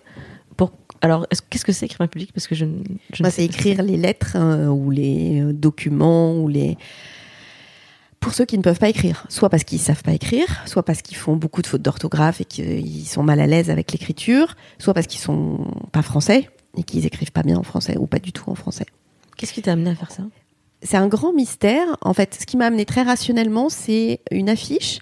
[0.55, 2.31] Pour, Alors, est-ce- qu'est-ce que c'est écrivain public?
[2.33, 2.83] Parce que je, ne-
[3.13, 6.77] je ne Bah, c'est écrire les lettres euh, ou les documents ou les.
[8.19, 11.01] Pour ceux qui ne peuvent pas écrire, soit parce qu'ils savent pas écrire, soit parce
[11.01, 14.93] qu'ils font beaucoup de fautes d'orthographe et qu'ils sont mal à l'aise avec l'écriture, soit
[14.93, 18.31] parce qu'ils sont pas français et qu'ils écrivent pas bien en français ou pas du
[18.31, 18.85] tout en français.
[19.37, 20.23] Qu'est-ce qui t'a amené à faire ça?
[20.81, 21.97] C'est un grand mystère.
[22.01, 24.99] En fait, ce qui m'a amené très rationnellement, c'est une affiche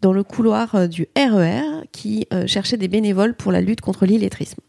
[0.00, 4.06] dans le couloir euh, du RER qui euh, cherchait des bénévoles pour la lutte contre
[4.06, 4.60] l'illettrisme.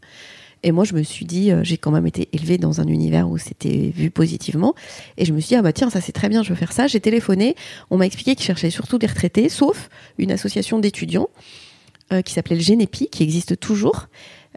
[0.64, 3.30] Et moi, je me suis dit, euh, j'ai quand même été élevée dans un univers
[3.30, 4.76] où c'était vu positivement.
[5.18, 6.72] Et je me suis dit, ah bah tiens, ça c'est très bien, je veux faire
[6.72, 6.88] ça.
[6.88, 7.56] J'ai téléphoné.
[7.90, 11.30] On m'a expliqué qu'ils cherchaient surtout des retraités, sauf une association d'étudiants
[12.14, 14.08] euh, qui s'appelait le Génépi, qui existe toujours,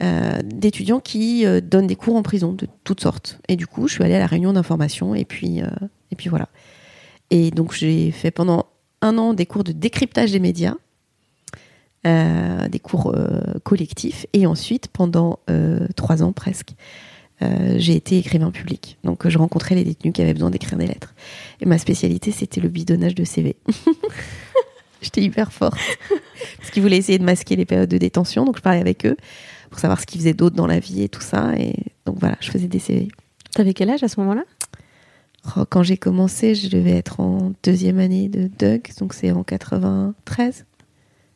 [0.03, 3.39] euh, d'étudiants qui euh, donnent des cours en prison de toutes sortes.
[3.47, 5.69] Et du coup, je suis allée à la réunion d'information et puis, euh,
[6.11, 6.49] et puis voilà.
[7.31, 8.67] Et donc, j'ai fait pendant
[9.03, 10.75] un an des cours de décryptage des médias,
[12.05, 13.17] des cours
[13.63, 15.41] collectifs, et ensuite, pendant
[15.97, 16.75] trois ans presque,
[17.41, 18.99] j'ai été écrivain public.
[19.05, 21.15] Donc, je rencontrais les détenus qui avaient besoin d'écrire des lettres.
[21.63, 23.57] Et ma spécialité, c'était le bidonnage de CV.
[25.01, 25.79] J'étais hyper forte.
[26.59, 29.17] Parce qu'ils voulaient essayer de masquer les périodes de détention, donc je parlais avec eux
[29.75, 31.53] pour savoir ce qu'ils faisaient d'autre dans la vie et tout ça.
[31.59, 31.75] Et
[32.07, 33.09] donc voilà, je faisais des CV.
[33.51, 34.45] T'avais quel âge à ce moment-là?
[35.57, 39.43] Oh, Quand j'ai commencé, je devais être en deuxième année de Doug, donc c'est en
[39.43, 40.65] 93.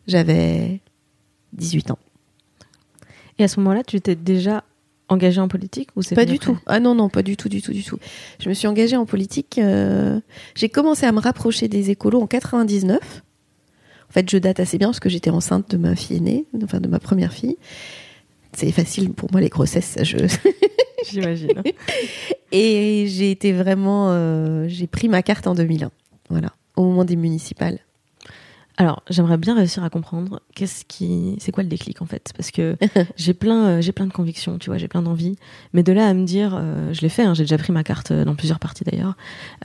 [0.07, 0.81] J'avais
[1.55, 1.99] 18 ans.
[3.41, 4.63] Et à ce moment-là, tu t'es déjà
[5.09, 6.57] engagé en politique ou c'est Pas du tout.
[6.67, 7.99] Ah non, non, pas du tout, du tout, du tout.
[8.39, 9.59] Je me suis engagée en politique.
[9.59, 10.21] euh,
[10.55, 13.01] J'ai commencé à me rapprocher des écolos en 99.
[14.09, 16.79] En fait, je date assez bien parce que j'étais enceinte de ma fille aînée, enfin
[16.79, 17.57] de ma première fille.
[18.53, 20.17] C'est facile pour moi les grossesses, ça, je...
[21.11, 21.63] J'imagine.
[22.53, 25.91] Et j'ai été vraiment, euh, j'ai pris ma carte en 2001.
[26.29, 27.79] Voilà, au moment des municipales.
[28.81, 32.53] Alors, j'aimerais bien réussir à comprendre qu'est-ce qui, c'est quoi le déclic en fait, parce
[32.53, 32.77] que
[33.17, 35.37] j'ai plein, euh, j'ai plein de convictions, tu vois, j'ai plein d'envies,
[35.73, 37.83] mais de là à me dire, euh, je l'ai fait, hein, j'ai déjà pris ma
[37.83, 39.17] carte euh, dans plusieurs parties d'ailleurs,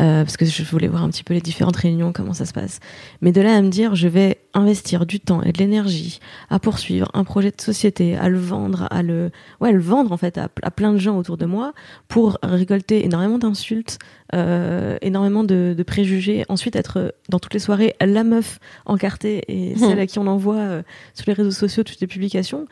[0.01, 2.53] euh, parce que je voulais voir un petit peu les différentes réunions, comment ça se
[2.53, 2.79] passe,
[3.21, 6.57] mais de là à me dire, je vais investir du temps et de l'énergie à
[6.57, 9.29] poursuivre un projet de société, à le vendre, à le,
[9.61, 11.73] ouais, le vendre en fait à, à plein de gens autour de moi
[12.07, 13.99] pour récolter énormément d'insultes,
[14.33, 19.43] euh, énormément de, de préjugés, ensuite être euh, dans toutes les soirées la meuf encartée
[19.47, 22.65] et celle à qui on envoie euh, sur les réseaux sociaux toutes les publications.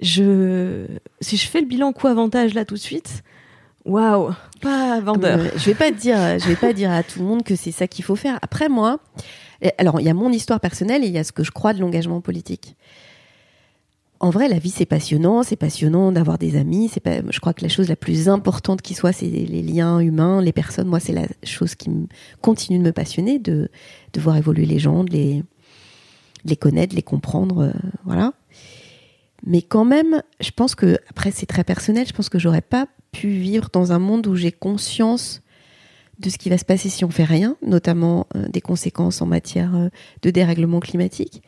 [0.00, 0.86] Je,
[1.20, 3.22] si je fais le bilan coût-avantage là tout de suite,
[3.84, 5.38] waouh, pas vendeur.
[5.38, 7.54] Euh, je vais pas te dire, je vais pas dire à tout le monde que
[7.54, 8.38] c'est ça qu'il faut faire.
[8.42, 8.98] Après moi,
[9.78, 11.74] alors il y a mon histoire personnelle et il y a ce que je crois
[11.74, 12.76] de l'engagement politique.
[14.24, 16.88] En vrai, la vie c'est passionnant, c'est passionnant d'avoir des amis.
[16.90, 19.98] C'est pas, je crois que la chose la plus importante qui soit, c'est les liens
[19.98, 20.88] humains, les personnes.
[20.88, 21.90] Moi, c'est la chose qui
[22.40, 23.68] continue de me passionner, de,
[24.14, 25.42] de voir évoluer les gens, de les,
[26.46, 27.72] les connaître, de les comprendre, euh,
[28.06, 28.32] voilà.
[29.44, 32.06] Mais quand même, je pense que après c'est très personnel.
[32.08, 35.42] Je pense que j'aurais pas pu vivre dans un monde où j'ai conscience
[36.18, 39.26] de ce qui va se passer si on fait rien, notamment euh, des conséquences en
[39.26, 39.90] matière euh,
[40.22, 41.42] de dérèglement climatique,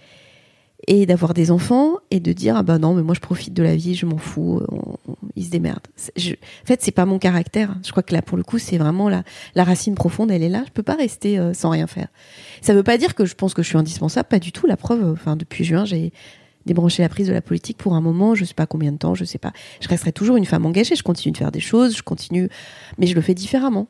[0.86, 3.62] et d'avoir des enfants et de dire ah bah non mais moi je profite de
[3.62, 5.86] la vie, je m'en fous, euh, ils se démerdent.
[5.98, 7.76] En fait c'est pas mon caractère.
[7.84, 10.48] Je crois que là pour le coup c'est vraiment la, la racine profonde, elle est
[10.48, 10.62] là.
[10.66, 12.08] Je peux pas rester euh, sans rien faire.
[12.60, 14.66] Ça veut pas dire que je pense que je suis indispensable, pas du tout.
[14.66, 16.12] La preuve, enfin depuis juin j'ai
[16.66, 19.14] débranché la prise de la politique pour un moment, je sais pas combien de temps,
[19.14, 19.52] je sais pas.
[19.80, 22.48] Je resterai toujours une femme engagée, je continue de faire des choses, je continue,
[22.98, 23.86] mais je le fais différemment.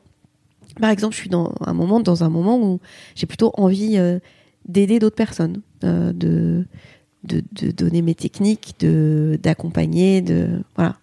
[0.79, 2.79] Par exemple, je suis dans un moment, dans un moment où
[3.15, 4.19] j'ai plutôt envie euh,
[4.67, 6.65] d'aider d'autres personnes, euh, de,
[7.23, 10.97] de, donner mes techniques, d'accompagner, de voilà.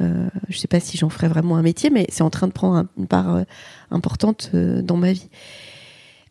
[0.00, 2.52] Euh, je sais pas si j'en ferai vraiment un métier, mais c'est en train de
[2.52, 3.42] prendre un- une part euh,
[3.90, 5.28] importante euh, dans ma vie.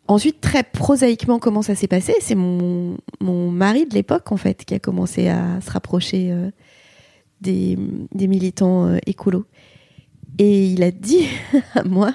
[0.07, 2.13] Ensuite, très prosaïquement, comment ça s'est passé?
[2.19, 6.35] C'est mon, mon mari de l'époque, en fait, qui a commencé à se rapprocher
[7.39, 7.77] des,
[8.13, 9.45] des militants écolos.
[10.37, 11.27] Et il a dit
[11.75, 12.11] à moi,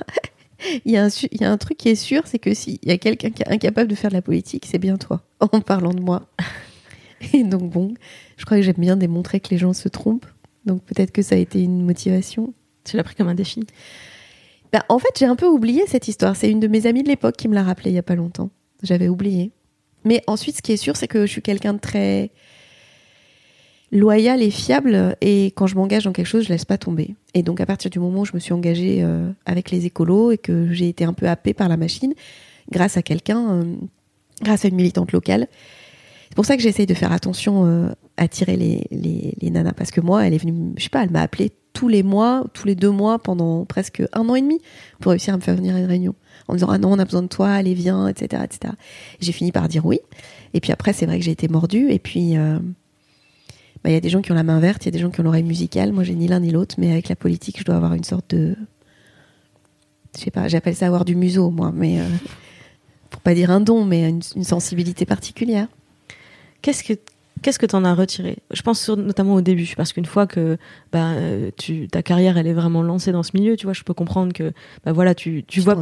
[0.85, 2.79] il y, a un, il y a un truc qui est sûr, c'est que s'il
[2.83, 5.61] y a quelqu'un qui est incapable de faire de la politique, c'est bien toi, en
[5.61, 6.27] parlant de moi.
[7.33, 7.95] Et donc bon,
[8.37, 10.27] je crois que j'aime bien démontrer que les gens se trompent.
[10.65, 12.55] Donc peut-être que ça a été une motivation.
[12.85, 13.65] Tu l'as pris comme un défi?
[14.73, 16.37] Bah, en fait, j'ai un peu oublié cette histoire.
[16.37, 18.15] C'est une de mes amies de l'époque qui me l'a rappelé il y a pas
[18.15, 18.51] longtemps.
[18.83, 19.53] J'avais oublié.
[20.05, 22.31] Mais ensuite, ce qui est sûr, c'est que je suis quelqu'un de très
[23.93, 25.17] loyal et fiable.
[25.21, 27.15] Et quand je m'engage dans quelque chose, je laisse pas tomber.
[27.35, 30.33] Et donc, à partir du moment où je me suis engagée euh, avec les écolos
[30.33, 32.15] et que j'ai été un peu happée par la machine,
[32.71, 33.75] grâce à quelqu'un, euh,
[34.43, 35.47] grâce à une militante locale.
[36.29, 39.73] C'est pour ça que j'essaye de faire attention euh, à tirer les, les, les, nanas.
[39.73, 42.45] Parce que moi, elle est venue, je sais pas, elle m'a appelé tous les mois,
[42.55, 44.61] tous les deux mois, pendant presque un an et demi,
[44.99, 46.15] pour réussir à me faire venir à une réunion.
[46.49, 48.43] En me disant, ah non, on a besoin de toi, allez, viens, etc.
[48.45, 48.75] etc.
[49.21, 50.01] J'ai fini par dire oui.
[50.55, 51.91] Et puis après, c'est vrai que j'ai été mordue.
[51.91, 52.59] Et puis, euh,
[53.87, 54.99] bah, il y a des gens qui ont la main verte, il y a des
[54.99, 55.93] gens qui ont l'oreille musicale.
[55.93, 58.35] Moi, j'ai ni l'un ni l'autre, mais avec la politique, je dois avoir une sorte
[58.35, 58.57] de.
[60.17, 62.01] Je sais pas, j'appelle ça avoir du museau, moi, mais.
[62.01, 62.09] Euh,
[63.11, 65.69] pour pas dire un don, mais une, une sensibilité particulière.
[66.63, 66.95] Qu'est-ce que
[67.43, 68.39] Qu'est-ce que tu en as retiré?
[68.51, 70.57] Je pense notamment au début, parce qu'une fois que
[70.93, 71.13] bah,
[71.57, 74.33] tu, ta carrière elle est vraiment lancée dans ce milieu, tu vois, je peux comprendre
[74.33, 74.53] que
[74.85, 75.77] bah, voilà, tu, tu vois,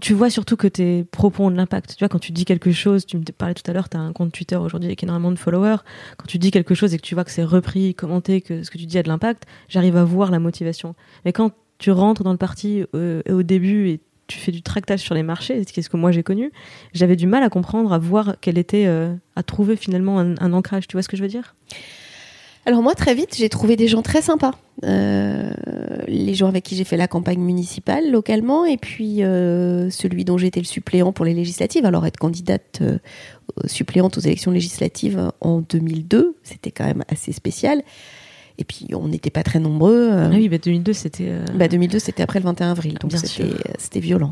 [0.00, 1.96] tu vois surtout que tes propos ont de l'impact.
[1.96, 4.00] Tu vois, quand tu dis quelque chose, tu me parlais tout à l'heure, tu as
[4.00, 5.78] un compte Twitter aujourd'hui avec énormément de followers.
[6.18, 8.70] Quand tu dis quelque chose et que tu vois que c'est repris, commenté, que ce
[8.70, 10.94] que tu dis a de l'impact, j'arrive à voir la motivation.
[11.24, 14.00] Mais quand tu rentres dans le parti euh, au début et
[14.32, 16.52] tu fais du tractage sur les marchés, ce que moi j'ai connu,
[16.94, 20.88] j'avais du mal à comprendre, à voir quel était, euh, à trouver finalement un, ancrage.
[20.88, 21.54] Tu vois ce que je veux dire?
[22.64, 24.52] Alors moi très vite j'ai trouvé des gens très sympas,
[24.84, 25.52] euh,
[26.06, 30.38] les gens avec qui j'ai fait la campagne municipale localement et puis euh, celui dont
[30.38, 31.84] j'étais le suppléant pour les législatives.
[31.84, 32.80] Alors être candidate
[33.66, 37.82] suppléante aux élections législatives en 2002, c'était quand même assez spécial.
[38.58, 40.10] Et puis on n'était pas très nombreux.
[40.10, 40.28] Euh.
[40.30, 41.28] Ah oui, bah 2002 c'était.
[41.28, 44.30] Euh, bah 2002 c'était après le 21 avril, donc c'était violent.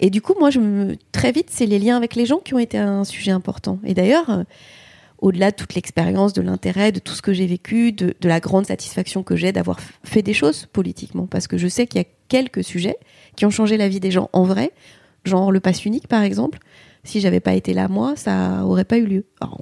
[0.00, 0.96] Et du coup, moi, je me...
[1.12, 3.78] très vite, c'est les liens avec les gens qui ont été un sujet important.
[3.84, 4.44] Et d'ailleurs, euh,
[5.18, 8.40] au-delà de toute l'expérience, de l'intérêt, de tout ce que j'ai vécu, de, de, la
[8.40, 12.04] grande satisfaction que j'ai d'avoir fait des choses politiquement, parce que je sais qu'il y
[12.04, 12.96] a quelques sujets
[13.36, 14.72] qui ont changé la vie des gens en vrai,
[15.24, 16.58] genre le pass unique par exemple.
[17.04, 19.24] Si j'avais pas été là moi, ça aurait pas eu lieu.
[19.40, 19.60] Alors,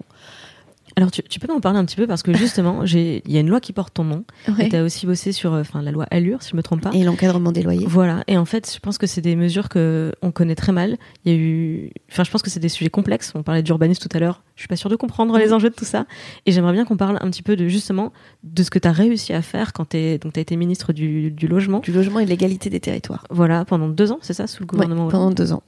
[0.98, 3.48] alors, tu, peux m'en parler un petit peu parce que justement, il y a une
[3.48, 4.24] loi qui porte ton nom.
[4.58, 6.80] Et tu as aussi bossé sur euh, enfin, la loi Allure, si je me trompe
[6.80, 6.90] pas.
[6.92, 7.86] Et l'encadrement des loyers.
[7.86, 8.24] Voilà.
[8.26, 10.96] Et en fait, je pense que c'est des mesures que on connaît très mal.
[11.24, 13.30] Il y a eu, enfin, je pense que c'est des sujets complexes.
[13.36, 14.42] On parlait d'urbanisme tout à l'heure.
[14.56, 16.04] Je suis pas sûre de comprendre les enjeux de tout ça.
[16.46, 18.92] Et j'aimerais bien qu'on parle un petit peu de justement de ce que tu as
[18.92, 21.78] réussi à faire quand tu as été ministre du, logement.
[21.78, 23.24] Du logement et de l'égalité des territoires.
[23.30, 25.06] Voilà, pendant deux ans, c'est ça, sous le gouvernement.
[25.06, 25.62] pendant deux ans.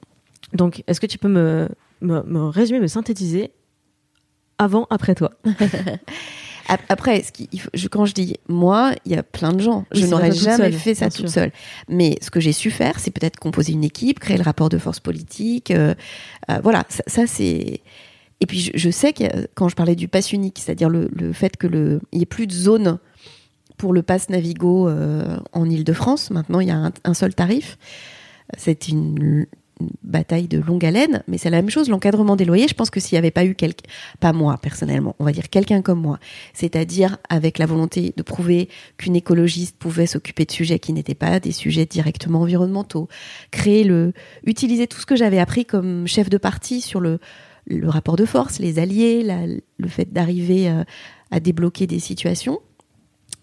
[0.54, 1.68] Donc, est-ce que tu peux me,
[2.00, 3.52] me, me résumer, me synthétiser
[4.60, 5.32] avant, après toi
[6.88, 7.48] Après, ce qui,
[7.90, 9.86] quand je dis moi, il y a plein de gens.
[9.90, 11.50] je n'aurais jamais fait ça toute seule.
[11.88, 14.78] Mais ce que j'ai su faire, c'est peut-être composer une équipe, créer le rapport de
[14.78, 15.72] force politique.
[15.72, 15.94] Euh,
[16.48, 17.80] euh, voilà, ça, c'est.
[18.42, 21.66] Et puis je, sais que quand je parlais du pass unique, c'est-à-dire le, fait que
[21.66, 22.98] le, il y ait plus de zones
[23.76, 26.30] pour le pass Navigo euh, en Ile-de-France.
[26.30, 27.78] Maintenant, il y a un, un seul tarif.
[28.56, 29.46] C'est une
[30.02, 32.68] bataille de longue haleine, mais c'est la même chose, l'encadrement des loyers.
[32.68, 33.88] Je pense que s'il n'y avait pas eu quelqu'un,
[34.20, 36.18] pas moi personnellement, on va dire quelqu'un comme moi,
[36.54, 41.40] c'est-à-dire avec la volonté de prouver qu'une écologiste pouvait s'occuper de sujets qui n'étaient pas
[41.40, 43.08] des sujets directement environnementaux,
[43.50, 44.12] créer le,
[44.44, 47.18] utiliser tout ce que j'avais appris comme chef de parti sur le,
[47.84, 49.26] rapport de force, les alliés,
[49.78, 50.82] le fait d'arriver euh,
[51.30, 52.60] à débloquer des situations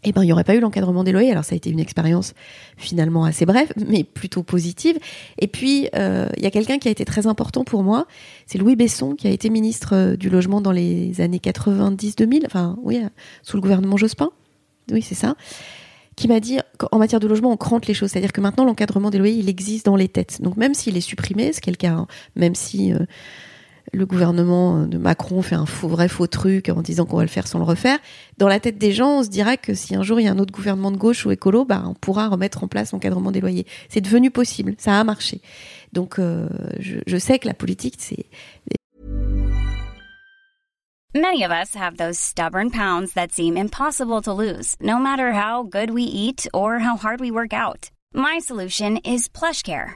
[0.09, 1.31] eh ben, il n'y aurait pas eu l'encadrement des loyers.
[1.31, 2.33] Alors, ça a été une expérience
[2.77, 4.97] finalement assez brève, mais plutôt positive.
[5.37, 8.07] Et puis, euh, il y a quelqu'un qui a été très important pour moi.
[8.45, 12.77] C'est Louis Besson, qui a été ministre euh, du Logement dans les années 90-2000, enfin,
[12.83, 13.09] oui, euh,
[13.43, 14.31] sous le gouvernement Jospin.
[14.91, 15.35] Oui, c'est ça.
[16.15, 16.57] Qui m'a dit,
[16.91, 18.11] en matière de logement, on crante les choses.
[18.11, 20.41] C'est-à-dire que maintenant, l'encadrement des loyers, il existe dans les têtes.
[20.41, 22.91] Donc, même s'il est supprimé, ce qui est le cas, hein, même si
[23.93, 27.29] le gouvernement de Macron fait un faux, vrai faux truc en disant qu'on va le
[27.29, 27.99] faire sans le refaire.
[28.37, 30.31] Dans la tête des gens, on se dira que si un jour il y a
[30.31, 33.41] un autre gouvernement de gauche ou écolo, bah, on pourra remettre en place l'encadrement des
[33.41, 33.65] loyers.
[33.89, 35.41] C'est devenu possible, ça a marché.
[35.93, 36.47] Donc euh,
[36.79, 38.25] je, je sais que la politique, c'est...
[41.15, 45.63] Many of us have those stubborn pounds that seem impossible to lose, no matter how
[45.63, 47.89] good we eat or how hard we work out.
[48.13, 49.95] My solution is PlushCare.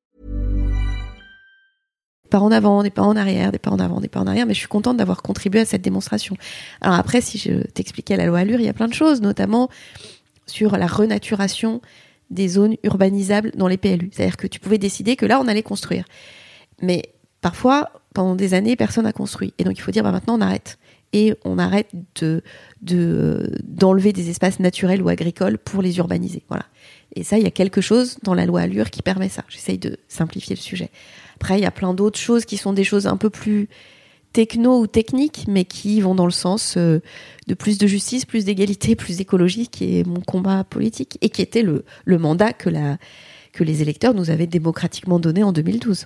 [2.31, 4.47] Pas en avant, des pas en arrière, des pas en avant, des pas en arrière,
[4.47, 6.35] mais je suis contente d'avoir contribué à cette démonstration.
[6.79, 9.69] Alors après, si je t'expliquais la loi Allure, il y a plein de choses, notamment
[10.47, 11.81] sur la renaturation
[12.31, 14.09] des zones urbanisables dans les PLU.
[14.13, 16.05] C'est-à-dire que tu pouvais décider que là, on allait construire.
[16.81, 17.03] Mais
[17.41, 19.53] parfois, pendant des années, personne n'a construit.
[19.57, 20.79] Et donc, il faut dire, bah, maintenant, on arrête.
[21.11, 22.41] Et on arrête de,
[22.81, 26.43] de, d'enlever des espaces naturels ou agricoles pour les urbaniser.
[26.47, 26.65] Voilà.
[27.13, 29.43] Et ça, il y a quelque chose dans la loi Allure qui permet ça.
[29.49, 30.89] J'essaye de simplifier le sujet.
[31.41, 33.67] Après, il y a plein d'autres choses qui sont des choses un peu plus
[34.31, 36.99] techno ou techniques, mais qui vont dans le sens euh,
[37.47, 41.41] de plus de justice, plus d'égalité, plus d'écologie, qui est mon combat politique et qui
[41.41, 42.99] était le, mandat que, la,
[43.53, 46.05] que les électeurs nous avaient démocratiquement donné en 2012.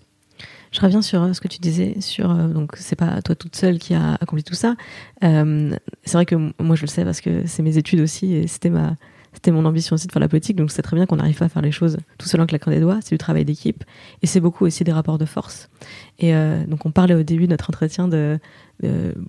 [0.71, 3.57] Je reviens sur euh, ce que tu disais sur euh, donc c'est pas toi toute
[3.57, 4.75] seule qui a accompli tout ça.
[5.21, 8.69] C'est vrai que moi je le sais parce que c'est mes études aussi et c'était
[8.69, 8.95] ma
[9.35, 11.45] c'était mon ambition aussi de faire la politique donc c'est très bien qu'on n'arrive pas
[11.45, 12.99] à faire les choses tout seul en claquant des doigts.
[13.01, 13.83] C'est du travail d'équipe
[14.21, 15.69] et c'est beaucoup aussi des rapports de force.
[16.19, 16.33] Et
[16.67, 18.39] donc on parlait au début de notre entretien de,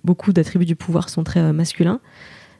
[0.03, 1.99] beaucoup d'attributs du pouvoir sont très masculins.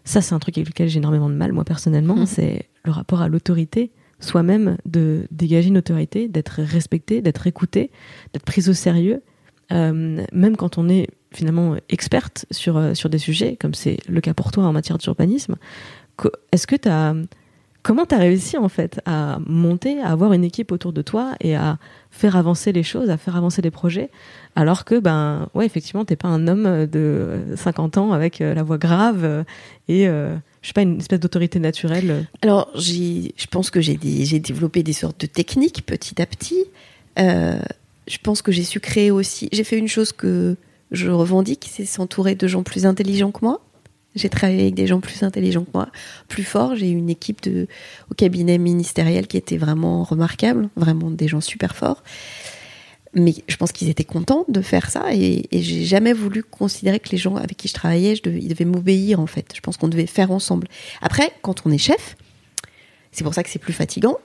[0.03, 2.15] Ça c'est un truc avec lequel j'ai énormément de mal moi personnellement.
[2.15, 2.25] Mmh.
[2.25, 7.91] C'est le rapport à l'autorité soi-même de dégager une autorité, d'être respecté, d'être écouté,
[8.33, 9.21] d'être prise au sérieux,
[9.71, 14.21] euh, même quand on est finalement experte sur, euh, sur des sujets, comme c'est le
[14.21, 15.55] cas pour toi en matière d'urbanisme.
[16.51, 17.15] Est-ce que as.
[17.83, 21.55] Comment tu réussi en fait à monter, à avoir une équipe autour de toi et
[21.55, 21.77] à
[22.11, 24.09] faire avancer les choses, à faire avancer les projets,
[24.57, 28.63] alors que, ben, ouais, effectivement, t'es pas un homme de 50 ans avec euh, la
[28.63, 29.45] voix grave
[29.87, 30.05] et
[30.67, 32.27] je sais pas, une espèce d'autorité naturelle?
[32.41, 36.65] Alors, je pense que j'ai développé des sortes de techniques petit à petit.
[37.19, 37.59] Euh,
[38.07, 39.49] je pense que j'ai su créer aussi.
[39.51, 40.55] J'ai fait une chose que
[40.91, 43.61] je revendique, c'est s'entourer de gens plus intelligents que moi.
[44.15, 45.89] J'ai travaillé avec des gens plus intelligents que moi,
[46.27, 46.75] plus forts.
[46.75, 47.47] J'ai eu une équipe
[48.09, 52.01] au cabinet ministériel qui était vraiment remarquable, vraiment des gens super forts
[53.17, 57.09] mais je pense qu'ils étaient contents de faire ça et, j'ai jamais voulu considérer que
[57.09, 59.53] les gens avec qui je travaillais, ils devaient m'obéir en fait.
[59.55, 60.67] Je pense qu'on devait faire ensemble.
[61.01, 62.15] Après, quand on est chef,
[63.11, 64.17] c'est pour ça que c'est plus fatigant,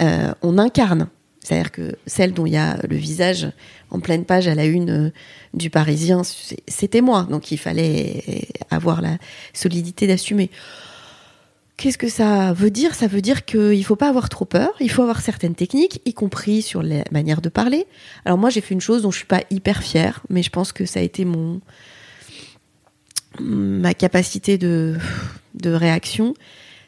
[0.00, 1.08] euh, on incarne.
[1.44, 3.46] C'est-à-dire que celle dont il y a le visage
[3.90, 5.12] en pleine page à la une euh,
[5.52, 6.22] du Parisien,
[6.66, 7.28] c'était moi.
[7.30, 9.18] Donc il fallait avoir la
[9.52, 10.50] solidité d'assumer.
[11.76, 12.94] Qu'est-ce que ça veut dire?
[12.94, 16.00] Ça veut dire qu'il ne faut pas avoir trop peur, il faut avoir certaines techniques,
[16.06, 17.86] y compris sur les manières de parler.
[18.24, 20.72] Alors moi, j'ai fait une chose dont je suis pas hyper fière, mais je pense
[20.72, 21.60] que ça a été mon
[23.40, 24.96] ma capacité de
[25.64, 26.34] réaction.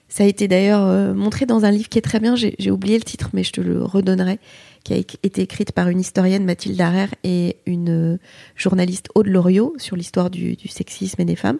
[0.08, 2.96] Ça a été d'ailleurs euh, montré dans un livre qui est très bien, j'ai oublié
[2.96, 4.38] le titre, mais je te le redonnerai,
[4.84, 8.18] qui a été écrite par une historienne, Mathilde Darer, et une euh,
[8.54, 11.58] journaliste, Aude Loriot, sur l'histoire du, du sexisme et des femmes.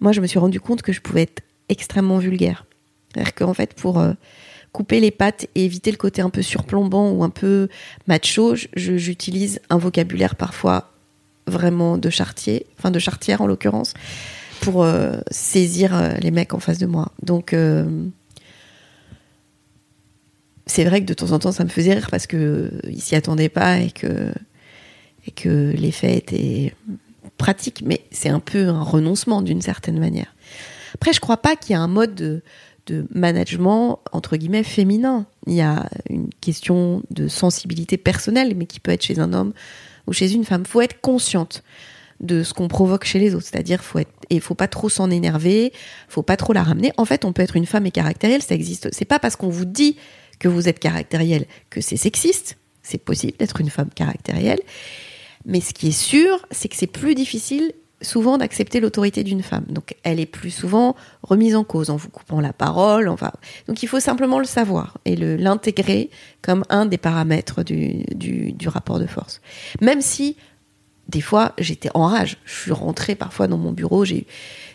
[0.00, 2.64] Moi, je me suis rendu compte que je pouvais être extrêmement vulgaire.
[3.12, 4.14] C'est-à-dire qu'en fait, pour euh,
[4.72, 7.68] couper les pattes et éviter le côté un peu surplombant ou un peu
[8.06, 10.92] macho, j'utilise un vocabulaire parfois
[11.46, 13.94] vraiment de chartier, enfin de chartière en l'occurrence,
[14.62, 17.12] pour euh, saisir euh, les mecs en face de moi.
[17.22, 17.54] Donc
[20.66, 23.50] c'est vrai que de temps en temps ça me faisait rire parce que s'y attendait
[23.50, 24.32] pas et que
[25.26, 26.74] et que l'effet était
[27.38, 30.34] pratique, mais c'est un peu un renoncement d'une certaine manière.
[30.94, 32.42] Après, je crois pas qu'il y a un mode de,
[33.14, 35.26] management entre guillemets féminin.
[35.46, 39.52] Il y a une question de sensibilité personnelle, mais qui peut être chez un homme
[40.06, 40.66] ou chez une femme.
[40.66, 41.62] Faut être consciente
[42.22, 45.10] de ce qu'on provoque chez les autres, c'est-à-dire faut être et faut pas trop s'en
[45.10, 45.72] énerver,
[46.08, 46.92] faut pas trop la ramener.
[46.96, 48.88] En fait, on peut être une femme et caractérielle, ça existe.
[48.92, 49.96] C'est pas parce qu'on vous dit
[50.38, 52.56] que vous êtes caractérielle que c'est sexiste.
[52.82, 54.60] C'est possible d'être une femme caractérielle.
[55.44, 59.64] Mais ce qui est sûr, c'est que c'est plus difficile souvent d'accepter l'autorité d'une femme.
[59.68, 63.08] Donc elle est plus souvent remise en cause en vous coupant la parole.
[63.08, 63.32] Enfin,
[63.68, 66.10] donc il faut simplement le savoir et l'intégrer
[66.42, 69.40] comme un des paramètres du, du, rapport de force.
[69.80, 70.36] Même si
[71.08, 74.26] des fois j'étais en rage, je suis rentrée parfois dans mon bureau, j'ai eu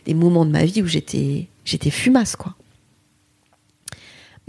[0.05, 2.55] des moments de ma vie où j'étais j'étais fumasse quoi.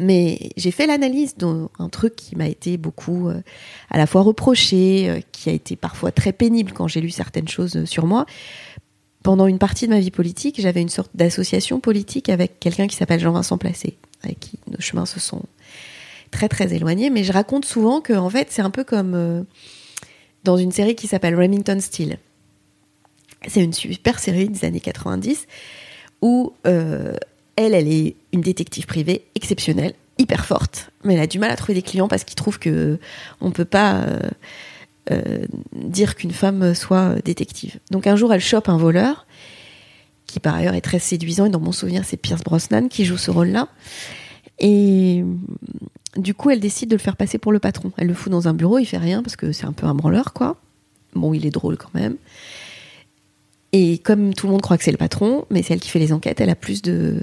[0.00, 3.42] Mais j'ai fait l'analyse d'un truc qui m'a été beaucoup euh,
[3.90, 7.48] à la fois reproché, euh, qui a été parfois très pénible quand j'ai lu certaines
[7.48, 8.24] choses sur moi
[9.22, 12.96] pendant une partie de ma vie politique, j'avais une sorte d'association politique avec quelqu'un qui
[12.96, 15.42] s'appelle Jean-Vincent Placé, avec qui nos chemins se sont
[16.30, 17.10] très très éloignés.
[17.10, 19.42] Mais je raconte souvent que en fait, c'est un peu comme euh,
[20.44, 22.18] dans une série qui s'appelle Remington Steele.
[23.46, 25.46] C'est une super série des années 90
[26.22, 27.14] où euh,
[27.56, 31.56] elle, elle est une détective privée exceptionnelle, hyper forte, mais elle a du mal à
[31.56, 32.98] trouver des clients parce qu'il trouve que
[33.40, 34.20] on peut pas euh,
[35.10, 37.78] euh, dire qu'une femme soit détective.
[37.90, 39.26] Donc un jour, elle chope un voleur,
[40.26, 43.16] qui par ailleurs est très séduisant, et dans mon souvenir, c'est Pierce Brosnan qui joue
[43.16, 43.68] ce rôle-là.
[44.60, 45.24] Et
[46.16, 47.92] du coup, elle décide de le faire passer pour le patron.
[47.96, 49.94] Elle le fout dans un bureau, il fait rien parce que c'est un peu un
[49.94, 50.56] branleur, quoi.
[51.14, 52.16] Bon, il est drôle quand même.
[53.72, 55.98] Et comme tout le monde croit que c'est le patron, mais c'est elle qui fait
[55.98, 57.20] les enquêtes, elle a plus de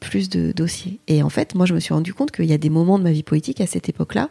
[0.00, 0.98] plus de dossiers.
[1.08, 3.04] Et en fait, moi, je me suis rendu compte qu'il y a des moments de
[3.04, 4.28] ma vie politique à cette époque-là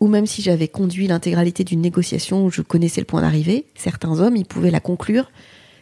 [0.00, 4.20] ou même si j'avais conduit l'intégralité d'une négociation où je connaissais le point d'arrivée, certains
[4.20, 5.30] hommes, ils pouvaient la conclure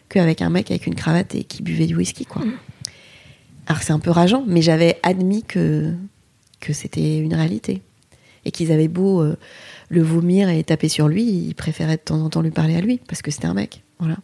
[0.08, 2.44] qu'avec un mec avec une cravate et qui buvait du whisky, quoi.
[2.44, 2.52] Mm.
[3.72, 5.94] Alors c'est un peu rageant, mais j'avais admis que,
[6.60, 7.80] que c'était une réalité.
[8.44, 9.34] Et qu'ils avaient beau euh,
[9.88, 12.82] le vomir et taper sur lui, ils préféraient de temps en temps lui parler à
[12.82, 13.82] lui, parce que c'était un mec.
[13.98, 14.18] Voilà.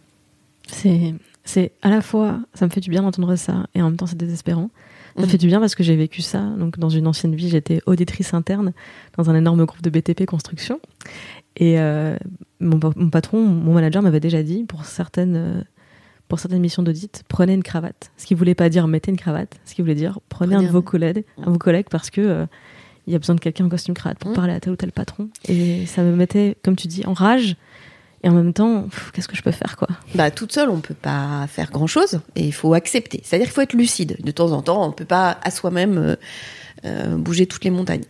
[0.71, 3.97] C'est, c'est à la fois, ça me fait du bien d'entendre ça, et en même
[3.97, 4.69] temps, c'est désespérant.
[5.15, 5.31] Ça me Mhm.
[5.31, 6.43] fait du bien parce que j'ai vécu ça.
[6.59, 8.75] Donc, dans une ancienne vie, j'étais auditrice interne
[9.17, 10.79] dans un énorme groupe de BTP construction.
[11.57, 12.19] Et euh,
[12.61, 15.63] mon patron, mon manager m'avait déjà dit pour certaines, euh,
[16.29, 18.11] pour certaines missions d'audit, prenez une cravate.
[18.17, 19.59] Ce qui voulait pas dire mettez une cravate.
[19.65, 22.11] Ce qui voulait dire prenez, Prenez un de vos collègues, un de vos collègues parce
[22.11, 22.47] que euh,
[23.07, 24.37] il y a besoin de quelqu'un en costume cravate pour Mhm.
[24.37, 25.31] parler à tel ou tel patron.
[25.49, 27.57] Et ça me mettait, comme tu dis, en rage.
[28.25, 29.87] Et en même temps, qu'est-ce que je peux faire quoi?
[30.17, 33.21] Bah, toute seule, on peut pas faire grand chose et il faut accepter.
[33.25, 34.17] C'est-à-dire qu'il faut être lucide.
[34.23, 36.17] De temps en temps, on peut pas à soi-même euh,
[36.85, 38.03] euh, bouger toutes les montagnes.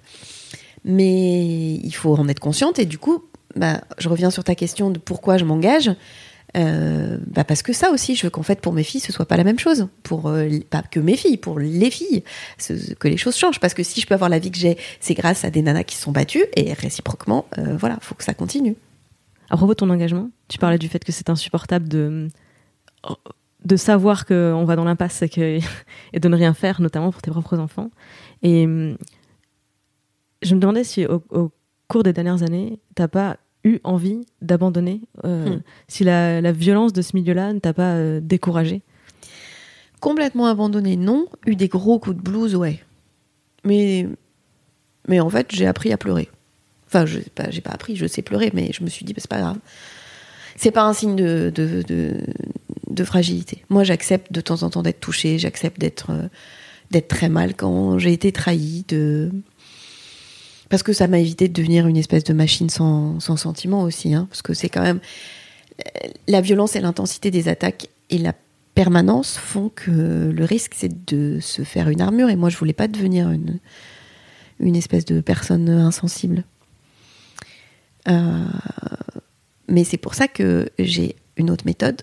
[0.85, 3.25] Mais il faut en être consciente et du coup,
[3.57, 5.91] bah, je reviens sur ta question de pourquoi je m'engage.
[6.57, 9.26] Euh, bah parce que ça aussi, je veux qu'en fait pour mes filles, ce soit
[9.26, 9.88] pas la même chose.
[10.03, 12.24] Pour euh, pas que mes filles, pour les filles,
[12.99, 13.61] que les choses changent.
[13.61, 15.84] Parce que si je peux avoir la vie que j'ai, c'est grâce à des nanas
[15.84, 18.76] qui se sont battues et réciproquement, euh, voilà, faut que ça continue.
[19.51, 22.28] À propos de ton engagement, tu parlais du fait que c'est insupportable de,
[23.64, 25.61] de savoir qu'on va dans l'impasse et
[26.20, 27.90] de ne rien faire, notamment pour tes propres enfants.
[28.42, 28.96] Et hum,
[30.42, 31.51] je me demandais si au, au
[31.88, 33.38] cours des dernières années, t'as pas
[33.69, 35.61] eu envie d'abandonner, euh, Hmm.
[35.89, 38.83] si la, la violence de ce milieu-là ne t'a pas euh, découragé.
[40.01, 41.27] Complètement abandonné, non.
[41.47, 42.81] Eu des gros coups de blues, ouais.
[43.64, 44.07] Mais,
[45.09, 46.29] mais en fait, j'ai appris à pleurer.
[46.87, 49.21] Enfin, je pas, j'ai pas appris, je sais pleurer, mais je me suis dit, bah,
[49.21, 49.59] c'est pas grave.
[50.57, 52.14] C'est pas un signe de, de, de,
[52.91, 53.64] de fragilité.
[53.69, 56.29] Moi, j'accepte de temps en temps d'être touchée, j'accepte d'être euh,
[56.91, 59.31] d'être très mal quand j'ai été trahie, de...
[60.69, 64.14] parce que ça m'a évité de devenir une espèce de machine sans, sans sentiment aussi,
[64.14, 65.01] hein, parce que c'est quand même
[66.27, 68.35] la violence et l'intensité des attaques et la
[68.75, 72.73] permanence font que le risque c'est de se faire une armure et moi je voulais
[72.73, 73.59] pas devenir une
[74.61, 76.45] une espèce de personne insensible.
[78.09, 78.45] Euh,
[79.69, 82.03] mais c'est pour ça que j'ai une autre méthode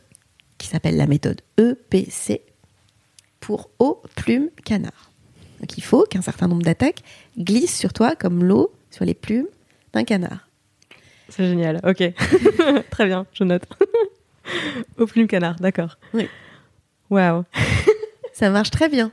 [0.58, 2.42] qui s'appelle la méthode EPC
[3.40, 5.12] pour eau, plume, canard.
[5.60, 7.02] Donc il faut qu'un certain nombre d'attaques
[7.38, 9.48] glissent sur toi comme l'eau sur les plumes
[9.94, 10.48] d'un canard.
[11.30, 12.14] C'est génial, ok.
[12.92, 13.64] Très bien, je note.
[14.98, 15.98] Au plume canard, d'accord.
[16.14, 16.28] Oui.
[17.10, 17.44] Waouh.
[18.34, 19.12] Ça marche très bien.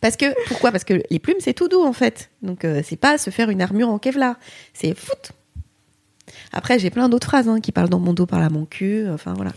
[0.00, 0.70] Parce que pourquoi?
[0.70, 2.30] Parce que les plumes c'est tout doux en fait.
[2.42, 4.36] Donc euh, c'est pas se faire une armure en Kevlar,
[4.72, 5.32] c'est foot.
[6.52, 9.08] Après j'ai plein d'autres phrases hein, qui parlent dans mon dos, parlent à mon cul.
[9.10, 9.52] Enfin voilà.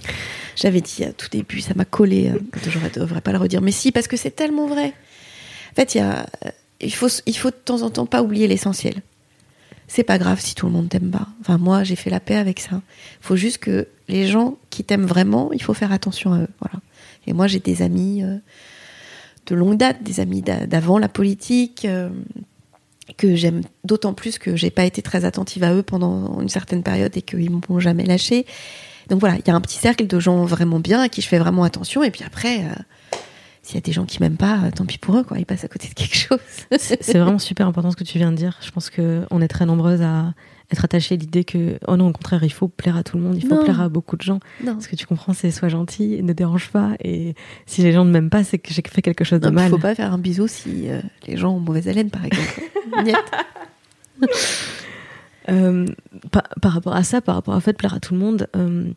[0.55, 2.29] J'avais dit à tout début, ça m'a collé.
[2.29, 4.93] euh, je devrais pas le redire, mais si parce que c'est tellement vrai.
[5.73, 6.23] En fait, euh,
[6.79, 9.01] il faut, de temps en temps pas oublier l'essentiel.
[9.87, 11.27] C'est pas grave si tout le monde t'aime pas.
[11.41, 12.81] Enfin moi j'ai fait la paix avec ça.
[13.21, 16.47] Il faut juste que les gens qui t'aiment vraiment, il faut faire attention à eux.
[16.61, 16.79] Voilà.
[17.27, 18.23] Et moi j'ai des amis.
[18.23, 18.37] euh,
[19.45, 22.09] de longue date, des amis d'a- d'avant la politique, euh,
[23.17, 26.81] que j'aime d'autant plus que j'ai pas été très attentive à eux pendant une certaine
[26.81, 28.45] période et qu'ils m'ont jamais lâché.
[29.09, 31.27] Donc voilà, il y a un petit cercle de gens vraiment bien à qui je
[31.27, 32.03] fais vraiment attention.
[32.03, 32.61] Et puis après,
[33.65, 35.39] s'il y a des gens qui m'aiment pas, euh, tant pis pour eux, quoi.
[35.39, 36.37] Ils passent à côté de quelque chose.
[36.77, 38.57] C'est vraiment super important ce que tu viens de dire.
[38.61, 40.33] Je pense qu'on est très nombreuses à
[40.71, 43.23] être attachées à l'idée que, oh non, au contraire, il faut plaire à tout le
[43.23, 43.63] monde, il faut Non.
[43.63, 44.39] plaire à beaucoup de gens.
[44.63, 44.79] non.
[44.81, 46.91] Ce que tu comprends, c'est sois gentil, ne dérange pas.
[47.03, 47.35] Et
[47.65, 49.61] si les gens ne m'aiment pas, c'est que j'ai fait quelque chose de Non, mais
[49.61, 49.69] mal.
[49.71, 52.61] faut pas faire un bisou si euh, les gens ont mauvaise haleine, par exemple.
[55.49, 55.85] Euh,
[56.31, 58.47] par, par rapport à ça, par rapport à fait de plaire à tout le monde,
[58.55, 58.89] euh,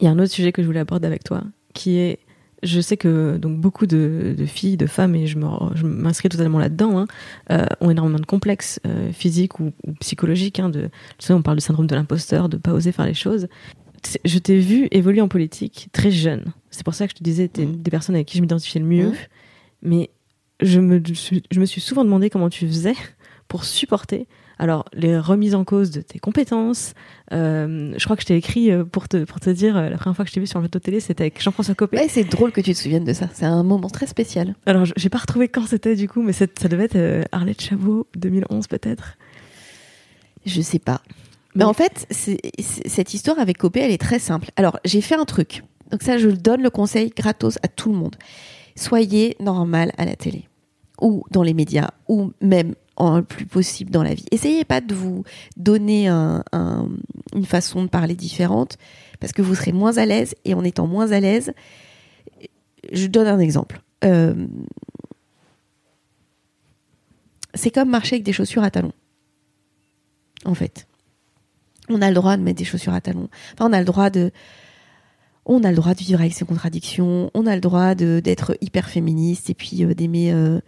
[0.00, 2.18] il y a un autre sujet que je voulais aborder avec toi, qui est,
[2.62, 6.98] je sais que donc beaucoup de, de filles, de femmes, et je m'inscris totalement là-dedans,
[6.98, 7.06] hein,
[7.50, 10.60] euh, ont énormément de complexes euh, physiques ou, ou psychologiques.
[10.60, 10.82] Hein, de,
[11.18, 13.48] tu sais, on parle du syndrome de l'imposteur, de pas oser faire les choses.
[14.24, 16.52] Je t'ai vu évoluer en politique très jeune.
[16.70, 18.80] C'est pour ça que je te disais, t'es une des personnes avec qui je m'identifiais
[18.80, 19.08] le mieux.
[19.08, 19.16] Mhm.
[19.82, 20.10] Mais
[20.60, 22.94] je me, je me suis souvent demandé comment tu faisais
[23.48, 24.26] pour supporter
[24.62, 26.94] alors les remises en cause de tes compétences.
[27.32, 29.96] euh, je crois que je t'ai écrit euh, pour te, pour te dire, euh, la
[29.98, 31.96] première fois que je t'ai vu sur le plateau télé, c'était avec Jean-François Copé.
[31.98, 33.28] Ouais, c'est drôle que tu te souviennes de ça.
[33.34, 34.54] C'est un moment très spécial.
[34.66, 37.60] Alors je- j'ai pas retrouvé quand c'était du coup, mais ça devait être euh, Arlette
[37.60, 39.16] Chabot, 2011 peut-être.
[40.46, 41.00] Je sais pas.
[41.06, 41.12] Mais-
[41.56, 44.50] Mais en fait, cette histoire avec Copé, elle est très simple.
[44.56, 45.62] Alors, j'ai fait un truc.
[45.90, 48.16] Donc ça, je donne le conseil gratos à tout le monde.
[48.76, 50.48] Soyez normal à la télé
[51.00, 54.24] ou dans les médias ou même le plus possible dans la vie.
[54.30, 55.24] Essayez pas de vous
[55.56, 56.88] donner un- un-
[57.34, 58.76] une façon de parler différente
[59.20, 61.52] parce que vous serez moins à l'aise et en étant moins à l'aise,
[62.92, 63.80] je donne un exemple.
[64.04, 64.46] Euh,
[67.54, 68.92] c'est comme marcher avec des chaussures à talons.
[70.44, 70.86] En fait
[71.88, 73.28] on a le droit de mettre des chaussures à talons.
[73.52, 74.30] Enfin, on a le droit de,
[75.44, 77.30] on a le droit de vivre avec ses contradictions.
[77.34, 80.60] On a le droit d'être hyper féministe et puis euh, d'aimer euh,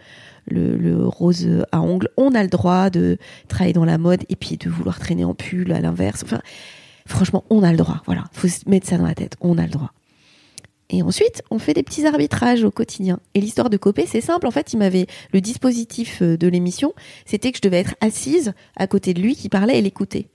[0.49, 2.09] le, le rose à ongles.
[2.17, 3.19] On a le droit de
[3.49, 6.23] travailler dans la mode et puis de vouloir traîner en pull à l'inverse.
[6.25, 6.41] Enfin,
[7.07, 8.03] franchement, on a le droit.
[8.07, 9.37] Voilà, faut se mettre ça dans la tête.
[9.41, 9.93] On a le droit.
[10.91, 13.19] Et ensuite, on fait des petits arbitrages au quotidien.
[13.35, 14.47] Et l'histoire de Copé, c'est simple.
[14.47, 16.93] En fait, il m'avait le dispositif euh, de l'émission,
[17.25, 20.29] c'était que je devais être assise à côté de lui qui parlait et l'écouter.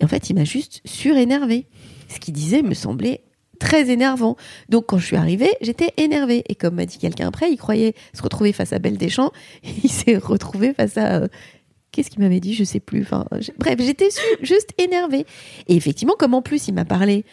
[0.00, 1.66] Et en fait, il m'a juste surénervé.
[2.08, 3.22] Ce qu'il disait me semblait
[3.58, 4.36] très énervant.
[4.68, 6.44] Donc quand je suis arrivée, j'étais énervée.
[6.48, 9.32] Et comme m'a dit quelqu'un après, il croyait se retrouver face à Belle Deschamps.
[9.84, 11.22] Il s'est retrouvé face à...
[11.22, 11.28] euh,
[11.92, 12.54] Qu'est-ce qu'il m'avait dit?
[12.54, 13.02] Je sais plus.
[13.02, 13.24] Enfin,
[13.58, 14.08] bref, j'étais
[14.42, 15.26] juste énervée.
[15.68, 17.24] Et effectivement, comme en plus il m'a parlé,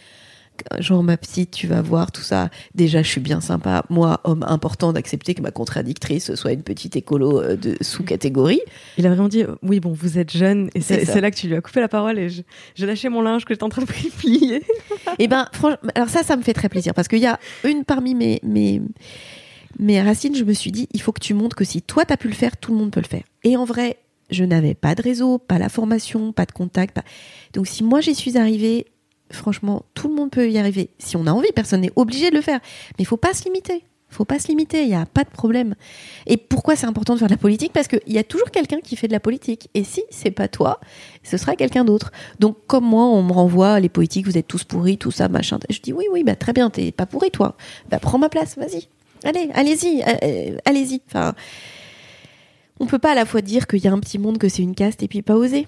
[0.80, 2.50] genre ma petite, tu vas voir tout ça.
[2.76, 3.84] Déjà, je suis bien sympa.
[3.90, 8.62] Moi, homme important d'accepter que ma contradictrice soit une petite écolo euh, de sous-catégorie.
[8.98, 11.48] Il a vraiment dit euh, oui bon vous êtes jeune et C'est là que tu
[11.48, 13.88] lui as coupé la parole et j'ai lâché mon linge que j'étais en train de
[13.88, 14.62] plier.
[15.20, 17.84] Et ben, franchement, alors ça, ça me fait très plaisir parce qu'il y a une
[17.84, 18.82] parmi mes, mes,
[19.80, 22.18] mes racines, je me suis dit, il faut que tu montres que si toi t'as
[22.18, 23.24] pu le faire, tout le monde peut le faire.
[23.44, 23.98] Et en vrai,
[24.30, 26.96] je n'avais pas de réseau, pas la formation, pas de contact.
[26.96, 27.04] pas-
[27.54, 28.86] Donc si moi j'y suis arrivée,
[29.32, 30.90] franchement, tout le monde peut y arriver.
[31.00, 32.60] Si on a envie, personne n'est obligé de le faire.
[32.98, 33.84] Mais il faut pas se limiter.
[34.10, 35.76] faut pas se limiter, il n'y a pas de problème.
[36.28, 37.72] Et pourquoi c'est important de faire de la politique?
[37.74, 39.70] Parce qu'il y a toujours quelqu'un qui fait de la politique.
[39.74, 40.80] Et si c'est pas toi,
[41.24, 42.12] ce sera quelqu'un d'autre.
[42.40, 45.60] Donc comme moi, on me renvoie, les politiques, vous êtes tous pourris, tout ça, machin.
[45.70, 47.56] Je dis oui, oui, bah très bien, t'es pas pourri toi.
[47.90, 48.88] Bah prends ma place, vas-y.
[49.24, 51.02] Allez, allez-y, euh, euh, allez-y.
[51.08, 51.36] Enfin,
[52.80, 54.64] on peut pas à la fois dire qu'il y a un petit monde, que c'est
[54.64, 55.68] une caste, et puis pas oser.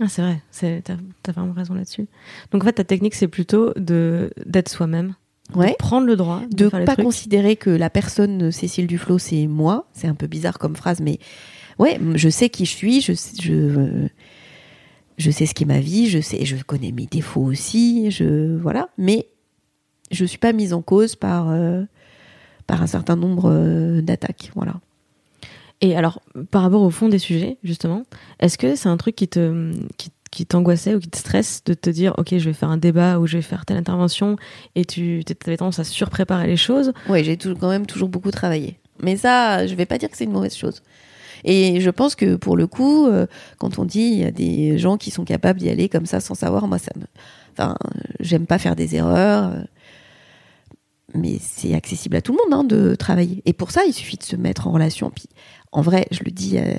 [0.00, 0.40] Ah c'est vrai,
[0.82, 0.94] t'as
[1.28, 2.06] as vraiment raison là-dessus.
[2.50, 5.14] Donc en fait ta technique c'est plutôt de d'être soi-même,
[5.54, 5.72] Ouais.
[5.72, 9.86] de prendre le droit de, les pas considérer que la personne Cécile Duflo c'est moi
[9.92, 11.18] c'est un peu bizarre comme phrase mais
[11.78, 14.06] ouais je sais qui je suis je sais- je
[15.18, 18.88] je sais ce qu'est ma vie je sais je connais mes défauts aussi je voilà
[18.96, 19.26] mais
[20.10, 21.82] je suis pas mise en cause par euh,
[22.66, 24.76] par un certain nombre euh, d'attaques voilà
[25.82, 28.04] Et alors, par rapport au fond des sujets, justement,
[28.40, 31.74] est-ce que c'est un truc qui te qui, qui t'angoissait ou qui te stresse de
[31.74, 34.36] te dire, ok, je vais faire un débat ou je vais faire telle intervention,
[34.76, 36.92] et tu avais tendance à surpréparer les choses?
[37.08, 38.78] Ouais j'ai tout- quand même toujours beaucoup travaillé.
[39.02, 40.82] Mais ça je vais pas dire que c'est une mauvaise chose.
[41.44, 43.26] Et je pense que pour le coup, euh,
[43.58, 46.20] quand on dit il y a des gens qui sont capables d'y aller comme ça
[46.20, 46.92] sans savoir, moi ça
[47.58, 47.74] enfin,
[48.20, 49.62] j'aime pas faire des erreurs, euh,
[51.14, 53.42] mais c'est accessible à tout le monde hein, de travailler.
[53.46, 55.10] Et pour ça, il suffit de se mettre en relation.
[55.10, 55.28] Puis,
[55.72, 56.74] en vrai, je le dis euh,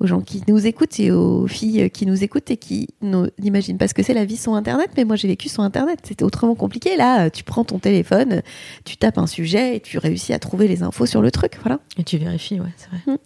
[0.00, 3.88] aux gens qui nous écoutent et aux filles qui nous écoutent et qui n'imaginent pas
[3.88, 4.90] ce que c'est la vie sans Internet.
[4.96, 6.00] Mais moi, j'ai vécu sans Internet.
[6.04, 6.96] C'était autrement compliqué.
[6.96, 8.42] Là, tu prends ton téléphone,
[8.84, 11.58] tu tapes un sujet et tu réussis à trouver les infos sur le truc.
[11.62, 11.80] Voilà.
[11.98, 13.00] Et tu vérifies, ouais, c'est vrai.
[13.06, 13.18] Mm.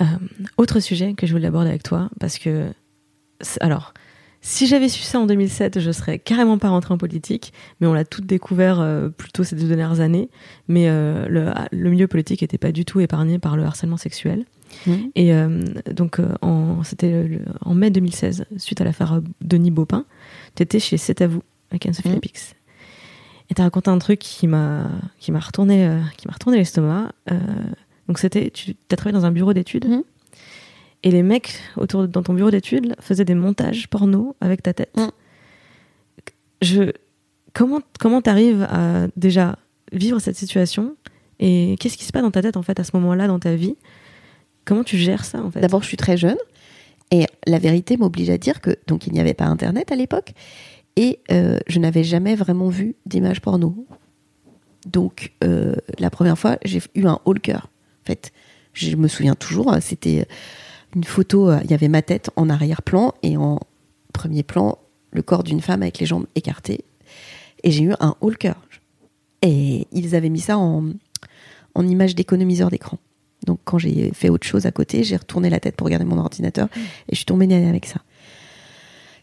[0.00, 0.04] Euh,
[0.56, 2.72] autre sujet que je voulais aborder avec toi, parce que,
[3.60, 3.92] alors,
[4.44, 7.94] si j'avais su ça en 2007, je serais carrément pas rentrée en politique, mais on
[7.94, 10.28] l'a tout découvert euh, plutôt ces deux dernières années.
[10.66, 14.44] Mais euh, le, le milieu politique n'était pas du tout épargné par le harcèlement sexuel.
[15.14, 15.62] Et euh,
[15.94, 16.18] donc,
[16.82, 17.28] c'était
[17.60, 20.06] en mai 2016, suite à l'affaire Denis Baupin,
[20.56, 22.14] tu étais chez C'est à vous, avec Anne-Sophie Mhm.
[22.14, 22.54] Lapix.
[23.50, 27.12] Et t'as raconté un truc qui m'a, qui m'a retourné, qui m'a retourné l'estomac.
[28.08, 29.84] Donc, c'était, tu as travaillé dans un bureau d'études?
[31.04, 34.96] Et les mecs autour dans ton bureau d'études faisaient des montages porno avec ta tête.
[34.96, 35.10] Mhm.
[36.60, 36.92] Je,
[37.54, 39.58] comment, comment t'arrives à déjà
[39.90, 40.96] vivre cette situation
[41.40, 43.56] et qu'est-ce qui se passe dans ta tête en fait à ce moment-là dans ta
[43.56, 43.76] vie?
[44.64, 45.60] Comment tu gères ça en fait?
[45.60, 46.36] D'abord, je suis très jeune
[47.10, 50.34] et la vérité m'oblige à dire que donc il n'y avait pas Internet à l'époque
[50.94, 53.86] et euh, je n'avais jamais vraiment vu d'images porno.
[54.86, 57.70] Donc euh, la première fois, j'ai eu un haut le cœur.
[58.04, 58.32] En fait,
[58.72, 60.26] je me souviens toujours, c'était
[60.94, 61.50] une photo.
[61.50, 63.58] euh, Il y avait ma tête en arrière-plan et en
[64.12, 64.78] premier plan
[65.10, 66.84] le corps d'une femme avec les jambes écartées
[67.62, 68.56] et j'ai eu un haut le cœur.
[69.42, 70.92] Et ils avaient mis ça en,
[71.74, 72.98] en image d'économiseur d'écran.
[73.46, 76.18] Donc quand j'ai fait autre chose à côté, j'ai retourné la tête pour regarder mon
[76.18, 78.00] ordinateur et je suis tombée nez avec ça.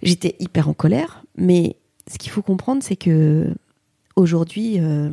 [0.02, 1.76] J'étais hyper en colère, mais
[2.12, 3.54] ce qu'il faut comprendre, c'est que
[4.16, 5.10] aujourd'hui, euh,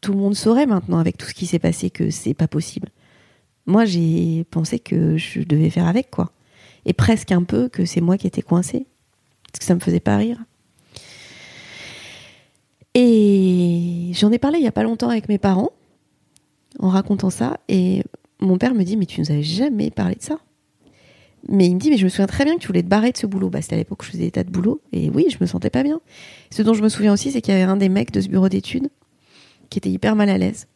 [0.00, 2.88] tout le monde saurait maintenant avec tout ce qui s'est passé que c'est pas possible.
[3.66, 6.32] Moi, j'ai pensé que je devais faire avec quoi,
[6.84, 8.86] et presque un peu que c'est moi qui étais coincée
[9.54, 10.38] parce que ça me faisait pas rire.
[12.94, 15.70] Et j'en ai parlé il y a pas longtemps avec mes parents
[16.80, 18.02] en racontant ça et
[18.40, 20.38] mon père me dit mais tu nous avais jamais parlé de ça.
[21.48, 23.12] Mais il me dit mais je me souviens très bien que tu voulais te barrer
[23.12, 23.48] de ce boulot.
[23.48, 25.46] Bah c'était à l'époque où je faisais des tas de boulot et oui je me
[25.46, 26.00] sentais pas bien.
[26.50, 28.28] Ce dont je me souviens aussi c'est qu'il y avait un des mecs de ce
[28.28, 28.88] bureau d'études
[29.70, 30.66] qui était hyper mal à l'aise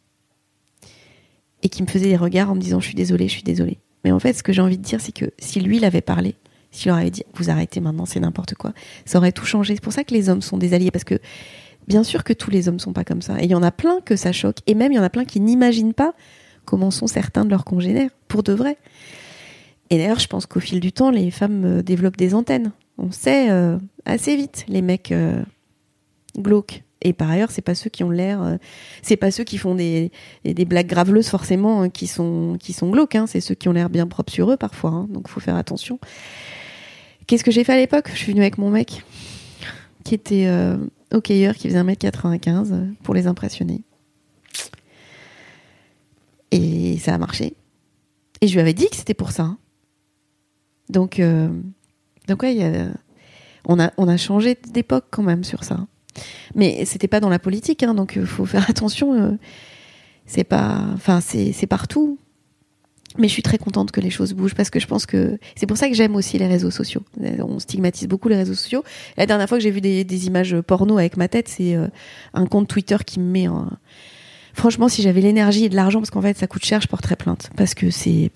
[1.63, 3.79] et qui me faisait des regards en me disant je suis désolée je suis désolée.
[4.03, 6.01] Mais en fait ce que j'ai envie de dire c'est que si lui il avait
[6.01, 6.35] parlé,
[6.71, 8.73] s'il leur avait dit vous arrêtez maintenant c'est n'importe quoi,
[9.05, 9.75] ça aurait tout changé.
[9.75, 11.19] C'est pour ça que les hommes sont des alliés parce que
[11.89, 13.41] bien sûr que tous les hommes sont pas comme ça.
[13.41, 14.59] Et il y en a plein que ça choque.
[14.67, 16.13] Et même, il y en a plein qui n'imaginent pas
[16.63, 18.77] comment sont certains de leurs congénères, pour de vrai.
[19.89, 22.71] Et d'ailleurs, je pense qu'au fil du temps, les femmes euh, développent des antennes.
[22.99, 25.41] On sait euh, assez vite, les mecs, euh,
[26.39, 26.83] glauques.
[27.01, 28.57] Et par ailleurs, c'est pas ceux qui ont l'air, euh,
[29.01, 30.11] c'est pas ceux qui font des,
[30.43, 33.15] des, blagues graveleuses forcément hein, qui sont qui sont glauques.
[33.15, 33.25] Hein.
[33.25, 34.91] c'est ceux qui ont l'air bien propres sur eux parfois.
[34.91, 35.97] Hein, donc faut faire attention.
[37.25, 38.09] Qu'est-ce que j'ai fait à l'époque?
[38.11, 39.03] Je suis venue avec mon mec
[40.03, 40.77] qui était euh,
[41.11, 43.83] hockeyeur, qui faisait 1m95 euh, pour les impressionner.
[46.49, 47.53] Et ça a marché.
[48.41, 49.43] Et je lui avais dit que c'était pour ça.
[49.43, 49.57] Hein.
[50.89, 51.49] Donc, euh,
[52.27, 52.87] donc ouais,
[53.65, 55.85] on, a, on a changé d'époque quand même sur ça.
[56.55, 59.13] Mais c'était pas dans la politique, hein, donc il faut faire attention.
[59.13, 59.31] Euh,
[60.25, 62.19] c'est pas, enfin, c'est partout.
[63.17, 65.65] Mais je suis très contente que les choses bougent parce que je pense que c'est
[65.65, 67.01] pour ça que j'aime aussi les réseaux sociaux.
[67.19, 68.83] On stigmatise beaucoup les réseaux sociaux.
[69.17, 71.87] La dernière fois que j'ai vu des, des, images porno avec ma tête, c'est euh,
[72.35, 73.67] un compte Twitter qui me met en.
[74.53, 77.15] Franchement, si j'avais l'énergie et de l'argent, parce qu'en fait ça coûte cher, je porterais
[77.15, 77.49] plainte.
[77.57, 78.31] Parce que c'est.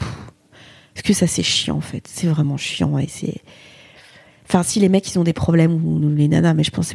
[0.95, 2.07] Parce que ça c'est chiant en fait.
[2.07, 3.41] C'est vraiment chiant et c'est
[4.53, 6.93] Enfin, si les mecs ils ont des problèmes ou les nanas, mais je pense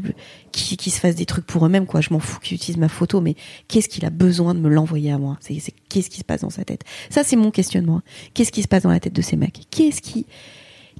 [0.52, 2.00] qu'ils qui se fassent des trucs pour eux-mêmes, quoi.
[2.00, 3.34] Je m'en fous qu'ils utilisent ma photo, mais
[3.66, 5.38] qu'est-ce qu'il a besoin de me l'envoyer à moi?
[5.40, 6.84] C'est qu'est-ce qui se passe dans sa tête?
[7.10, 8.00] Ça, c'est mon questionnement.
[8.32, 9.66] Qu'est-ce qui se passe dans la tête de ces mecs?
[9.72, 10.24] Qu'est-ce qui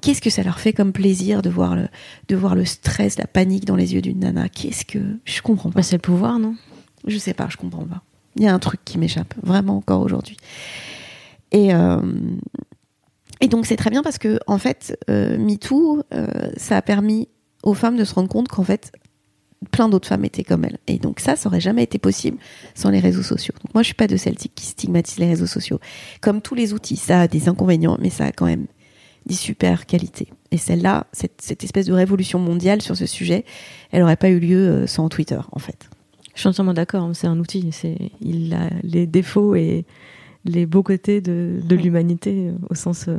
[0.02, 1.86] Qu'est-ce que ça leur fait comme plaisir de voir le,
[2.26, 4.48] de voir le stress, la panique dans les yeux d'une nana?
[4.48, 6.56] Qu'est-ce que je comprends pas bah, C'est le pouvoir, non?
[7.06, 8.02] Je sais pas, je comprends pas.
[8.34, 10.36] Il y a un truc qui m'échappe vraiment encore aujourd'hui.
[11.52, 12.00] Et euh,
[13.40, 16.26] et donc c'est très bien parce que en fait, euh, MeToo, euh,
[16.56, 17.28] ça a permis
[17.62, 18.92] aux femmes de se rendre compte qu'en fait,
[19.70, 20.78] plein d'autres femmes étaient comme elles.
[20.86, 22.38] Et donc ça, ça aurait jamais été possible
[22.74, 23.54] sans les réseaux sociaux.
[23.62, 25.80] Donc moi, je suis pas de celle qui stigmatise les réseaux sociaux.
[26.20, 28.66] Comme tous les outils, ça a des inconvénients, mais ça a quand même
[29.26, 30.28] des super qualités.
[30.50, 33.44] Et celle-là, cette, espèce de révolution mondiale sur ce sujet,
[33.90, 35.90] elle aurait pas eu lieu euh, sans Twitter, en fait.
[36.34, 37.02] Je suis entièrement d'accord.
[37.02, 37.14] Hein.
[37.14, 37.68] C'est un outil.
[38.20, 39.84] Il a les défauts et
[40.48, 43.18] les beaux côtés de, de l'humanité euh, au sens euh,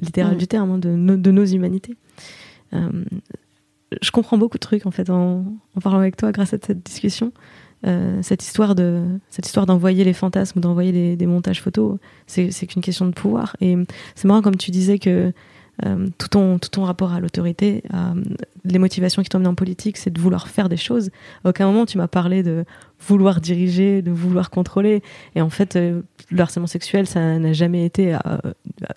[0.00, 0.38] littéral mm.
[0.38, 1.96] du terme, hein, de, de, nos humanités.
[2.72, 2.88] Euh,
[4.00, 5.44] je comprends beaucoup de trucs en fait en,
[5.74, 7.32] en, parlant avec toi grâce à cette discussion.
[8.22, 12.66] cette histoire de cette histoire d'envoyer les fantasmes ou d'envoyer des, des, montages photos, c'est
[12.66, 13.56] qu'une question de pouvoir.
[13.60, 13.76] Et
[14.14, 15.32] c'est marrant comme tu disais que
[15.86, 17.82] euh, tout, ton, tout ton rapport à l'autorité,
[18.64, 21.10] les motivations qui t'ont en politique, c'est de vouloir faire des choses.
[21.44, 22.64] À aucun moment tu m'as parlé de
[23.06, 25.02] vouloir diriger, de vouloir contrôler.
[25.34, 28.18] Et en fait, euh, le harcèlement sexuel, ça n'a jamais été euh,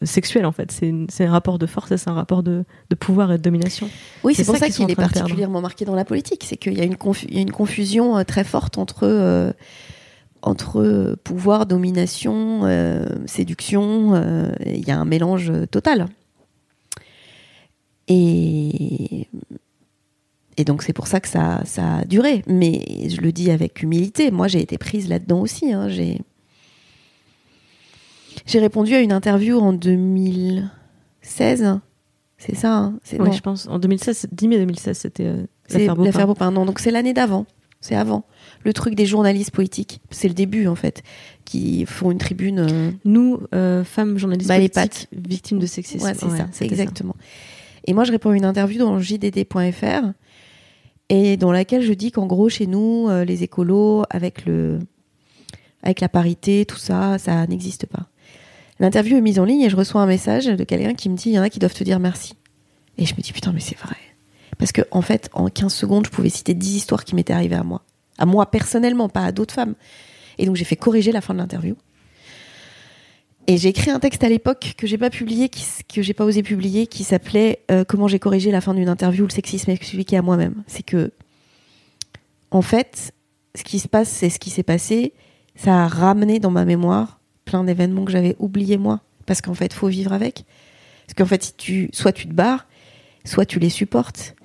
[0.01, 0.71] sexuel en fait.
[1.09, 3.89] C'est un rapport de force, c'est un rapport de, de, pouvoir et de domination.
[4.23, 6.43] Oui, c'est pour ça, qu'il est particulièrement marqué dans la politique.
[6.45, 6.97] C'est qu'il y, a une
[7.29, 9.53] y a une confusion très forte entre
[10.45, 12.63] entre pouvoir, domination,
[13.25, 14.21] séduction.
[14.65, 16.07] Il y a un mélange total.
[18.07, 19.27] Et,
[20.57, 22.43] et donc c'est pour ça que ça, ça a duré.
[22.47, 25.73] Mais je le dis avec humilité, moi j'ai été prise là-dedans aussi.
[25.73, 25.89] Hein.
[25.89, 26.19] J'ai,
[28.45, 31.79] j'ai répondu à une interview en 2016.
[32.37, 32.99] C'est ça hein.
[33.19, 33.67] Oui, je pense.
[33.67, 36.65] En 2016, 10 mai 2016, c'était euh, l'affaire Beaupin, non.
[36.65, 37.45] Donc c'est l'année d'avant.
[37.83, 38.23] C'est avant.
[38.63, 39.99] Le truc des journalistes politiques.
[40.09, 41.03] C'est le début, en fait,
[41.43, 42.59] qui font une tribune.
[42.59, 46.05] Euh, Nous, euh, femmes journalistes politiques, victimes de sexisme.
[46.05, 47.15] Ouais, c'est ça, exactement.
[47.85, 50.13] Et moi, je réponds à une interview dans JDD.fr
[51.09, 54.79] et dans laquelle je dis qu'en gros, chez nous, euh, les écolos, avec le,
[55.83, 58.07] avec la parité, tout ça, ça n'existe pas.
[58.79, 61.29] L'interview est mise en ligne et je reçois un message de quelqu'un qui me dit,
[61.29, 62.33] il y en a qui doivent te dire merci.
[62.97, 63.97] Et je me dis, putain, mais c'est vrai.
[64.57, 67.55] Parce que, en fait, en 15 secondes, je pouvais citer 10 histoires qui m'étaient arrivées
[67.55, 67.83] à moi.
[68.17, 69.75] À moi personnellement, pas à d'autres femmes.
[70.37, 71.75] Et donc, j'ai fait corriger la fin de l'interview.
[73.47, 76.43] Et j'ai écrit un texte à l'époque que j'ai pas publié, que j'ai pas osé
[76.43, 80.21] publier, qui s'appelait euh, Comment j'ai corrigé la fin d'une interview, le sexisme expliqué à
[80.21, 80.63] moi-même.
[80.67, 81.11] C'est que,
[82.51, 83.13] en fait,
[83.55, 85.13] ce qui se passe, c'est ce qui s'est passé.
[85.55, 89.01] Ça a ramené dans ma mémoire plein d'événements que j'avais oubliés moi.
[89.25, 90.45] Parce qu'en fait, faut vivre avec.
[91.05, 92.65] Parce qu'en fait, tu, soit tu te barres,
[93.25, 94.35] soit tu les supportes.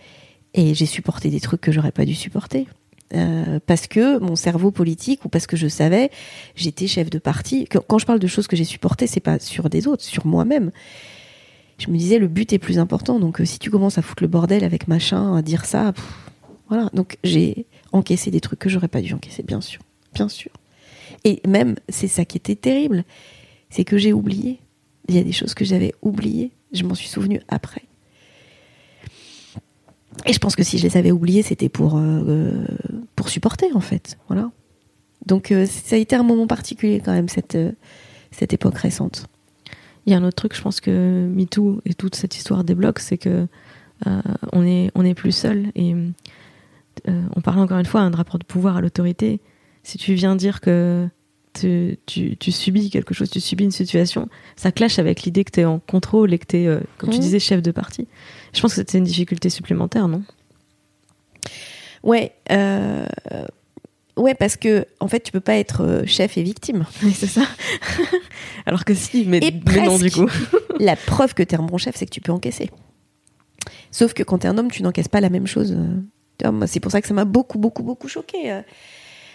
[0.55, 2.67] Et j'ai supporté des trucs que j'aurais pas dû supporter.
[3.15, 6.11] Euh, parce que mon cerveau politique ou parce que je savais,
[6.55, 7.67] j'étais chef de parti.
[7.67, 10.71] Quand je parle de choses que j'ai supportées, c'est pas sur des autres, sur moi-même.
[11.79, 13.19] Je me disais le but est plus important.
[13.19, 15.95] Donc euh, si tu commences à foutre le bordel avec machin, à dire ça,
[16.69, 16.91] voilà.
[16.93, 19.81] Donc j'ai encaissé des trucs que j'aurais pas dû encaisser, bien sûr,
[20.13, 20.51] bien sûr.
[21.25, 23.05] Et même c'est ça qui était terrible,
[23.71, 24.61] c'est que j'ai oublié.
[25.09, 26.51] Il y a des choses que j'avais oubliées.
[26.73, 27.88] Je m'en suis souvenu après.
[30.27, 32.65] Et je pense que si je les avais oubliés, c'était pour, euh,
[33.17, 34.19] pour supporter, en fait.
[34.29, 34.51] Voilà.
[35.27, 37.73] Donc, euh, ça a été un moment particulier, quand même, cette, euh,
[38.31, 39.27] cette époque récente.
[40.07, 42.99] Il y a un autre truc, je pense que MeToo et toute cette histoire débloque,
[42.99, 43.47] c'est que
[44.53, 45.73] on est, on est plus seul.
[45.75, 45.93] Et
[47.07, 49.41] on parle encore une fois d'un rapport de pouvoir à l'autorité.
[49.83, 51.09] Si tu viens dire que
[51.53, 55.61] tu, tu, subis quelque chose, tu subis une situation, ça clash avec l'idée que tu
[55.61, 57.21] es en contrôle et que tu es, comme tu mmh.
[57.21, 58.07] disais, chef de parti.
[58.55, 60.23] Je pense que c'est une difficulté supplémentaire, non?
[62.03, 63.07] Ouais, euh,
[64.17, 66.85] ouais, parce que en fait, tu peux pas être euh, chef et victime.
[67.03, 67.43] Oui, c'est ça.
[68.67, 70.29] Alors que si, mais, Et mais non, du coup.
[70.81, 72.71] La preuve que t'es un bon chef, c'est que tu peux encaisser.
[73.91, 75.73] Sauf que quand t'es un homme, tu n'encaisses pas la même chose.
[75.77, 76.01] euh.
[76.39, 78.61] Tu C'est pour ça que ça m'a beaucoup, beaucoup, beaucoup choqué.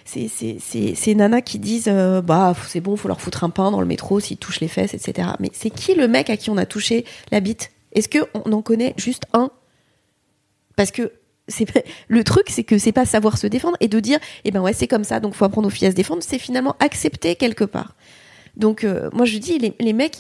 [0.05, 3.86] ces nanas qui disent euh, bah c'est bon, faut leur foutre un pain dans le
[3.86, 5.30] métro s'ils touchent les fesses, etc.
[5.41, 7.72] Mais c'est qui le mec à qui on a touché la bite?
[7.93, 9.49] Est-ce que on en connaît juste un?
[10.75, 11.11] Parce que
[11.47, 11.67] c'est
[12.07, 14.73] le truc, c'est que c'est pas savoir se défendre et de dire eh ben ouais
[14.73, 16.23] c'est comme ça, donc faut apprendre aux filles à se défendre.
[16.23, 17.95] C'est finalement accepter quelque part.
[18.55, 20.17] Donc euh, moi je dis les, mecs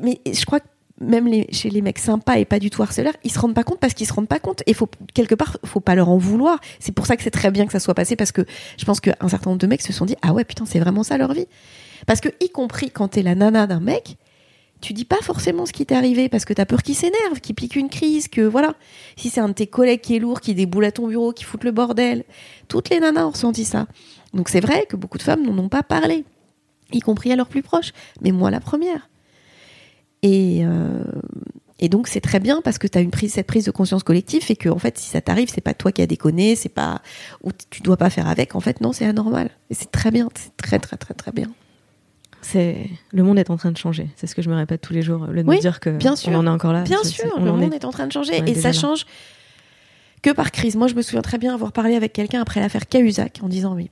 [0.00, 0.66] mais je crois que
[0.98, 3.64] même les, chez les mecs sympas et pas du tout harceleurs, ils se rendent pas
[3.64, 4.62] compte parce qu'ils se rendent pas compte.
[4.66, 6.58] Et faut quelque part, faut pas leur en vouloir.
[6.80, 8.46] C'est pour ça que c'est très bien que ça soit passé parce que
[8.78, 11.02] je pense qu'un certain nombre de mecs se sont dit ah ouais putain c'est vraiment
[11.02, 11.46] ça leur vie.
[12.06, 14.16] Parce que y compris quand t'es la nana d'un mec,
[14.80, 17.54] tu dis pas forcément ce qui t'est arrivé parce que t'as peur qu'il s'énerve, qu'il
[17.54, 18.74] pique une crise, que voilà.
[19.16, 21.44] Si c'est un de tes collègues qui est lourd, qui déboule à ton bureau, qui
[21.44, 22.24] fout le bordel,
[22.68, 23.86] toutes les nanas ont ressenti ça.
[24.34, 26.24] Donc c'est vrai que beaucoup de femmes n'en ont pas parlé,
[26.92, 29.08] y compris à leurs plus proches, mais moi la première.
[30.22, 31.04] Et, euh,
[31.78, 34.02] et donc c'est très bien parce que tu as une prise, cette prise de conscience
[34.02, 36.68] collective et que en fait si ça t'arrive c'est pas toi qui as déconné, c'est
[36.68, 37.02] pas
[37.42, 38.54] ou tu dois pas faire avec.
[38.54, 41.48] En fait non c'est anormal et c'est très bien, c'est très très très très bien.
[42.48, 44.08] C'est le monde est en train de changer.
[44.14, 45.26] C'est ce que je me répète tous les jours.
[45.26, 46.30] Le de Oui, dire que bien sûr.
[46.32, 46.82] on en est encore là.
[46.82, 47.84] Bien sûr, on le en monde est- est...
[47.84, 48.72] en train de changer et ça là.
[48.72, 49.04] change
[50.22, 50.76] que par crise.
[50.76, 53.74] Moi je me souviens très bien avoir parlé avec quelqu'un après l'affaire Cahuzac en disant
[53.74, 53.90] mais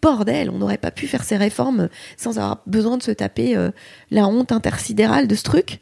[0.00, 3.70] bordel, on n'aurait pas pu faire ces réformes sans avoir besoin de se taper euh,
[4.10, 5.78] la honte intersidérale de ce truc.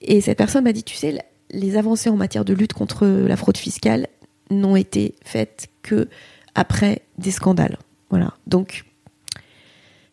[0.00, 1.18] Et cette personne m'a dit, tu sais,
[1.50, 4.06] les avancées en matière de lutte contre la fraude fiscale
[4.50, 6.08] n'ont été faites que
[6.54, 7.78] après des scandales.
[8.10, 8.34] Voilà.
[8.46, 8.84] Donc,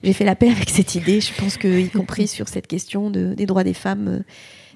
[0.03, 1.19] j'ai fait la paix avec cette idée.
[1.21, 4.19] Je pense que, y compris sur cette question de- des droits des femmes, euh,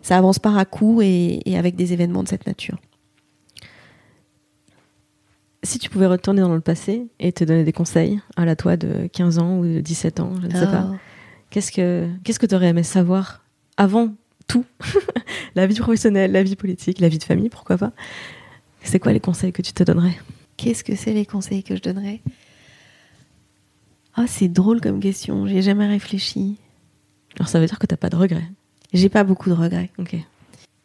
[0.01, 2.77] ça avance par à coup et, et avec des événements de cette nature.
[5.65, 8.75] Si tu pouvais retourner dans le passé et te donner des conseils à la toi
[8.75, 10.95] de 15 ans ou de 17 ans, je ne sais pas, Ah.
[11.49, 13.45] qu'est-ce que qu'est-ce que tu aurais aimé savoir
[13.77, 14.13] avant
[14.47, 14.65] tout?
[15.55, 17.91] La vie professionnelle, la vie politique, la vie de famille, pourquoi pas?
[18.83, 20.17] C'est quoi les conseils que tu te donnerais?
[20.57, 22.21] Qu'est-ce que c'est les conseils que je donnerais?
[24.15, 25.47] Ah, c'est drôle comme question.
[25.47, 26.57] J'ai jamais réfléchi.
[27.37, 28.49] Alors ça veut dire que t'as pas de regrets.
[28.93, 29.89] J'ai pas beaucoup de regrets.
[29.97, 30.15] Ok.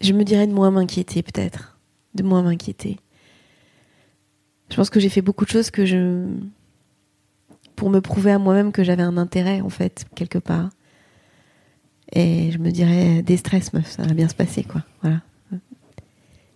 [0.01, 1.79] Je me dirais de moins m'inquiéter peut-être.
[2.15, 2.99] De moins m'inquiéter.
[4.71, 6.27] Je pense que j'ai fait beaucoup de choses que je...
[7.77, 10.71] pour me prouver à moi-même que j'avais un intérêt en fait, quelque part.
[12.13, 14.83] Et je me dirais, déstresse meuf, ça va bien se passer quoi.
[15.03, 15.21] Voilà.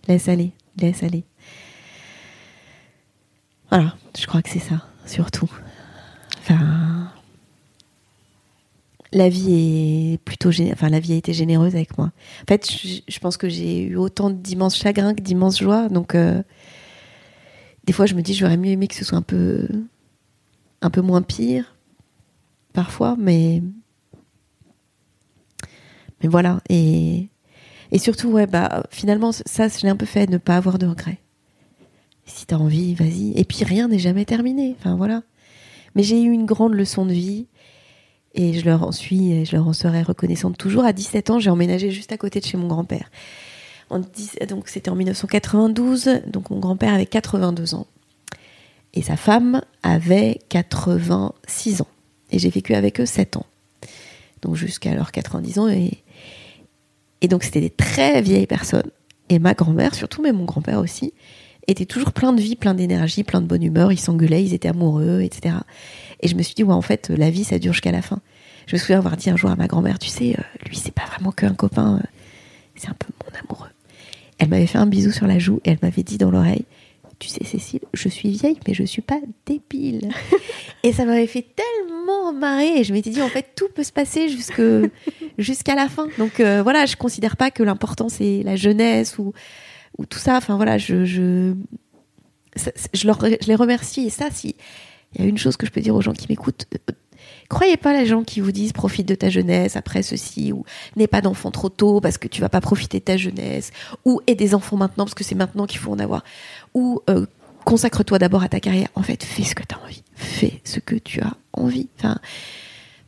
[0.07, 1.23] Laisse aller, laisse aller.
[3.69, 5.49] Voilà, je crois que c'est ça, surtout.
[6.43, 7.09] Enfin,
[9.13, 12.07] la vie est plutôt, enfin la vie a été généreuse avec moi.
[12.41, 15.87] En fait, je, je pense que j'ai eu autant d'immenses chagrins que d'immenses joies.
[15.87, 16.43] Donc, euh,
[17.85, 19.69] des fois, je me dis, j'aurais mieux aimé que ce soit un peu,
[20.81, 21.77] un peu moins pire,
[22.73, 23.63] parfois, mais,
[26.21, 26.59] mais voilà.
[26.67, 27.29] Et,
[27.91, 30.87] et surtout, ouais, bah, finalement, ça, je l'ai un peu fait, ne pas avoir de
[30.87, 31.19] regrets.
[32.25, 33.31] Si t'as envie, vas-y.
[33.37, 34.75] Et puis, rien n'est jamais terminé.
[34.77, 35.23] Enfin, voilà.
[35.95, 37.47] Mais j'ai eu une grande leçon de vie.
[38.35, 40.85] Et je leur en suis, et je leur en serai reconnaissante toujours.
[40.85, 43.11] À 17 ans, j'ai emménagé juste à côté de chez mon grand-père.
[44.47, 47.87] Donc c'était en 1992, donc mon grand-père avait 82 ans.
[48.93, 51.87] Et sa femme avait 86 ans.
[52.31, 53.45] Et j'ai vécu avec eux 7 ans.
[54.41, 55.67] Donc jusqu'à leurs 90 ans.
[55.69, 56.03] Et,
[57.21, 58.89] et donc c'était des très vieilles personnes.
[59.29, 61.13] Et ma grand-mère, surtout, mais mon grand-père aussi,
[61.67, 63.91] était toujours plein de vie, plein d'énergie, plein de bonne humeur.
[63.91, 65.55] Ils s'engueulaient, ils étaient amoureux, etc.
[66.21, 68.19] Et je me suis dit, ouais, en fait, la vie, ça dure jusqu'à la fin.
[68.67, 70.93] Je me souviens avoir dit un jour à ma grand-mère, tu sais, euh, lui, c'est
[70.93, 72.07] pas vraiment qu'un copain, euh,
[72.75, 73.69] c'est un peu mon amoureux.
[74.37, 76.65] Elle m'avait fait un bisou sur la joue et elle m'avait dit dans l'oreille,
[77.19, 80.09] tu sais, Cécile, je suis vieille, mais je suis pas débile.
[80.83, 82.79] et ça m'avait fait tellement marrer.
[82.79, 84.61] Et je m'étais dit, en fait, tout peut se passer jusque,
[85.37, 86.07] jusqu'à la fin.
[86.17, 89.33] Donc euh, voilà, je considère pas que l'important, c'est la jeunesse ou,
[89.97, 90.37] ou tout ça.
[90.37, 91.53] Enfin voilà, je, je,
[92.55, 94.07] je, les remercie.
[94.07, 94.55] Et ça, si
[95.15, 96.93] il y a une chose que je peux dire aux gens qui m'écoutent, euh,
[97.49, 100.65] croyez pas les gens qui vous disent profite de ta jeunesse après ceci ou
[100.95, 103.71] n'aie pas d'enfants trop tôt parce que tu vas pas profiter de ta jeunesse
[104.05, 106.23] ou aie des enfants maintenant parce que c'est maintenant qu'il faut en avoir
[106.73, 107.25] ou euh,
[107.63, 108.89] consacre-toi d'abord à ta carrière.
[108.95, 110.03] En fait, fais ce que tu as envie.
[110.15, 111.87] Fais ce que tu as envie.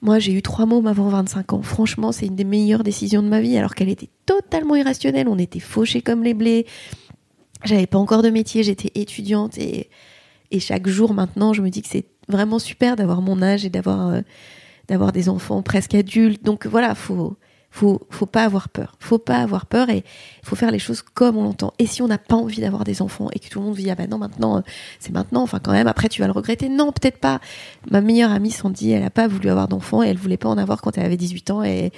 [0.01, 1.61] Moi, j'ai eu trois mômes avant 25 ans.
[1.61, 5.27] Franchement, c'est une des meilleures décisions de ma vie alors qu'elle était totalement irrationnelle.
[5.27, 6.65] On était fauchés comme les blés.
[7.63, 9.89] J'avais pas encore de métier, j'étais étudiante et,
[10.59, 14.07] chaque jour maintenant, je me dis que c'est vraiment super d'avoir mon âge et d'avoir
[14.07, 16.45] euh, des enfants presque adultes.
[16.45, 17.35] Donc voilà, faut
[17.75, 18.95] faut faut pas avoir peur.
[19.01, 21.73] Faut pas avoir peur et il faut faire les choses comme on l'entend.
[21.77, 23.89] Et si on n'a pas envie d'avoir des enfants et que tout le monde dit
[23.91, 24.61] ah ben non maintenant euh,
[25.01, 26.69] c'est maintenant enfin quand même après tu vas le regretter.
[26.69, 27.41] Non peut-être pas.
[27.91, 30.57] Ma meilleure amie Sandy elle a pas voulu avoir d'enfants et elle voulait pas en
[30.57, 31.91] avoir quand elle avait 18 ans et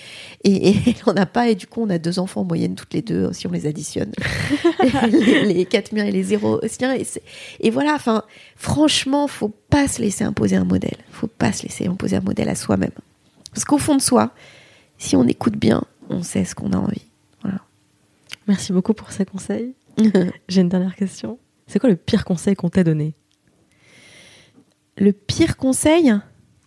[0.44, 1.48] et, et elle en a pas.
[1.50, 3.68] Et du coup on a deux enfants en moyenne toutes les deux si on les
[3.68, 4.12] additionne.
[5.12, 7.22] Les, les quatre miens et les zéros siens et, c'est-
[7.60, 8.24] et voilà enfin
[8.56, 10.98] franchement faut pas se laisser imposer un modèle.
[11.12, 12.92] Faut pas se laisser imposer un modèle à soi-même.
[13.54, 14.32] Parce qu'au fond de soi
[14.98, 17.06] si on écoute bien, on sait ce qu'on a envie.
[17.42, 17.60] Voilà.
[18.48, 19.74] Merci beaucoup pour ces conseils.
[20.48, 21.38] J'ai une dernière question.
[21.68, 23.14] C'est quoi le pire conseil qu'on t'ait donné?
[24.98, 26.14] Le pire conseil?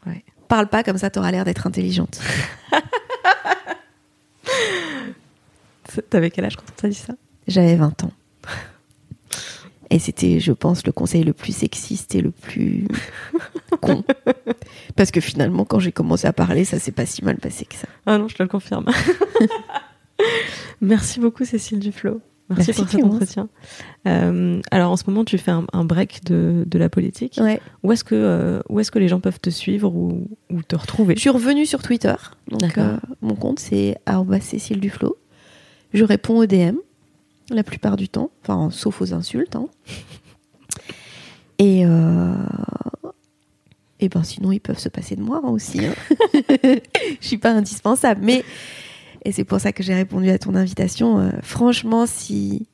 [0.06, 0.24] Ouais.
[0.48, 2.20] Parle pas comme ça, t'auras l'air d'être intelligente.
[6.10, 7.14] T'avais quel âge quand on t'a dit ça?
[7.48, 8.12] J'avais 20 ans.
[9.90, 12.86] Et c'était, je pense, le conseil le plus sexiste et le plus
[13.80, 14.04] con.
[14.96, 17.74] Parce que finalement, quand j'ai commencé à parler, ça s'est pas si mal passé que
[17.74, 17.86] ça.
[18.06, 18.86] Ah non, je te le confirme.
[20.80, 22.20] Merci beaucoup Cécile Duflo.
[22.48, 23.48] Merci, Merci, pour cet entretien.
[24.08, 27.38] Euh, alors en ce moment, tu fais un, un break de, de la politique.
[27.40, 27.60] Ouais.
[27.84, 30.74] Où est-ce que euh, où est-ce que les gens peuvent te suivre ou, ou te
[30.74, 31.14] retrouver?
[31.14, 32.14] Je suis revenue sur Twitter.
[32.48, 33.98] Donc, euh, mon compte, c'est
[34.40, 35.16] Cécile Duflo.
[35.92, 36.76] Je réponds aux DM
[37.52, 39.54] la plupart du temps, enfin, sauf aux insultes.
[39.56, 39.66] hein.
[41.58, 41.84] Et,
[44.00, 45.80] et ben, sinon, ils peuvent se passer de moi hein, aussi.
[45.84, 45.94] hein.
[47.20, 48.20] Je suis pas indispensable.
[48.24, 48.44] Mais,
[49.24, 51.18] et c'est pour ça que j'ai répondu à ton invitation.
[51.20, 52.66] euh, franchement, si,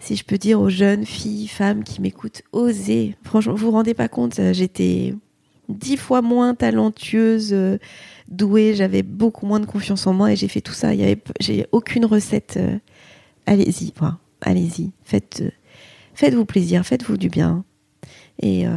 [0.00, 3.16] si je peux dire aux jeunes filles, femmes qui m'écoutent, osez.
[3.24, 5.14] Franchement, vous vous rendez pas compte, euh, j'étais
[5.68, 7.78] dix fois moins talentueuse, euh,
[8.28, 10.92] douée, j'avais beaucoup moins de confiance en moi et j'ai fait tout ça.
[10.94, 12.56] Il y avait, j'ai aucune recette.
[12.58, 12.76] euh,
[13.46, 15.50] allez-y, voilà, allez-y, faites, euh,
[16.14, 17.64] faites-vous plaisir, faites-vous du bien.
[18.42, 18.70] Et, euh,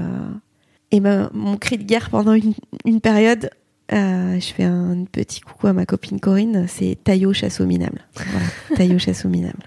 [0.92, 2.54] et ma- mon cri de guerre pendant une,
[2.86, 3.50] une période,
[3.94, 8.02] euh, je fais un petit coucou à ma copine Corinne, c'est Taillot chasse au minable.
[8.16, 9.64] Voilà, Taillot chasse au minable.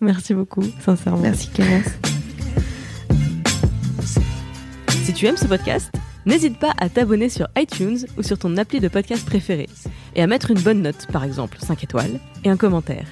[0.00, 1.20] Merci beaucoup, sincèrement.
[1.20, 1.86] Merci Clémence.
[5.04, 5.90] Si tu aimes ce podcast,
[6.24, 9.68] n'hésite pas à t'abonner sur iTunes ou sur ton appli de podcast préféré
[10.14, 13.06] et à mettre une bonne note, par exemple 5 étoiles, et un commentaire.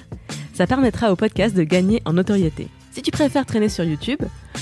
[0.53, 2.67] Ça permettra au podcast de gagner en notoriété.
[2.99, 4.19] Si tu préfères traîner sur YouTube,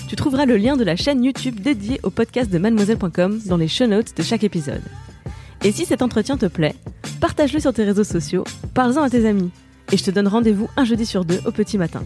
[0.07, 3.67] tu trouveras le lien de la chaîne YouTube dédiée au podcast de mademoiselle.com dans les
[3.67, 4.83] show notes de chaque épisode.
[5.63, 6.75] Et si cet entretien te plaît,
[7.19, 8.43] partage-le sur tes réseaux sociaux,
[8.75, 9.49] parle-en à tes amis.
[9.91, 12.03] Et je te donne rendez-vous un jeudi sur deux au petit matin.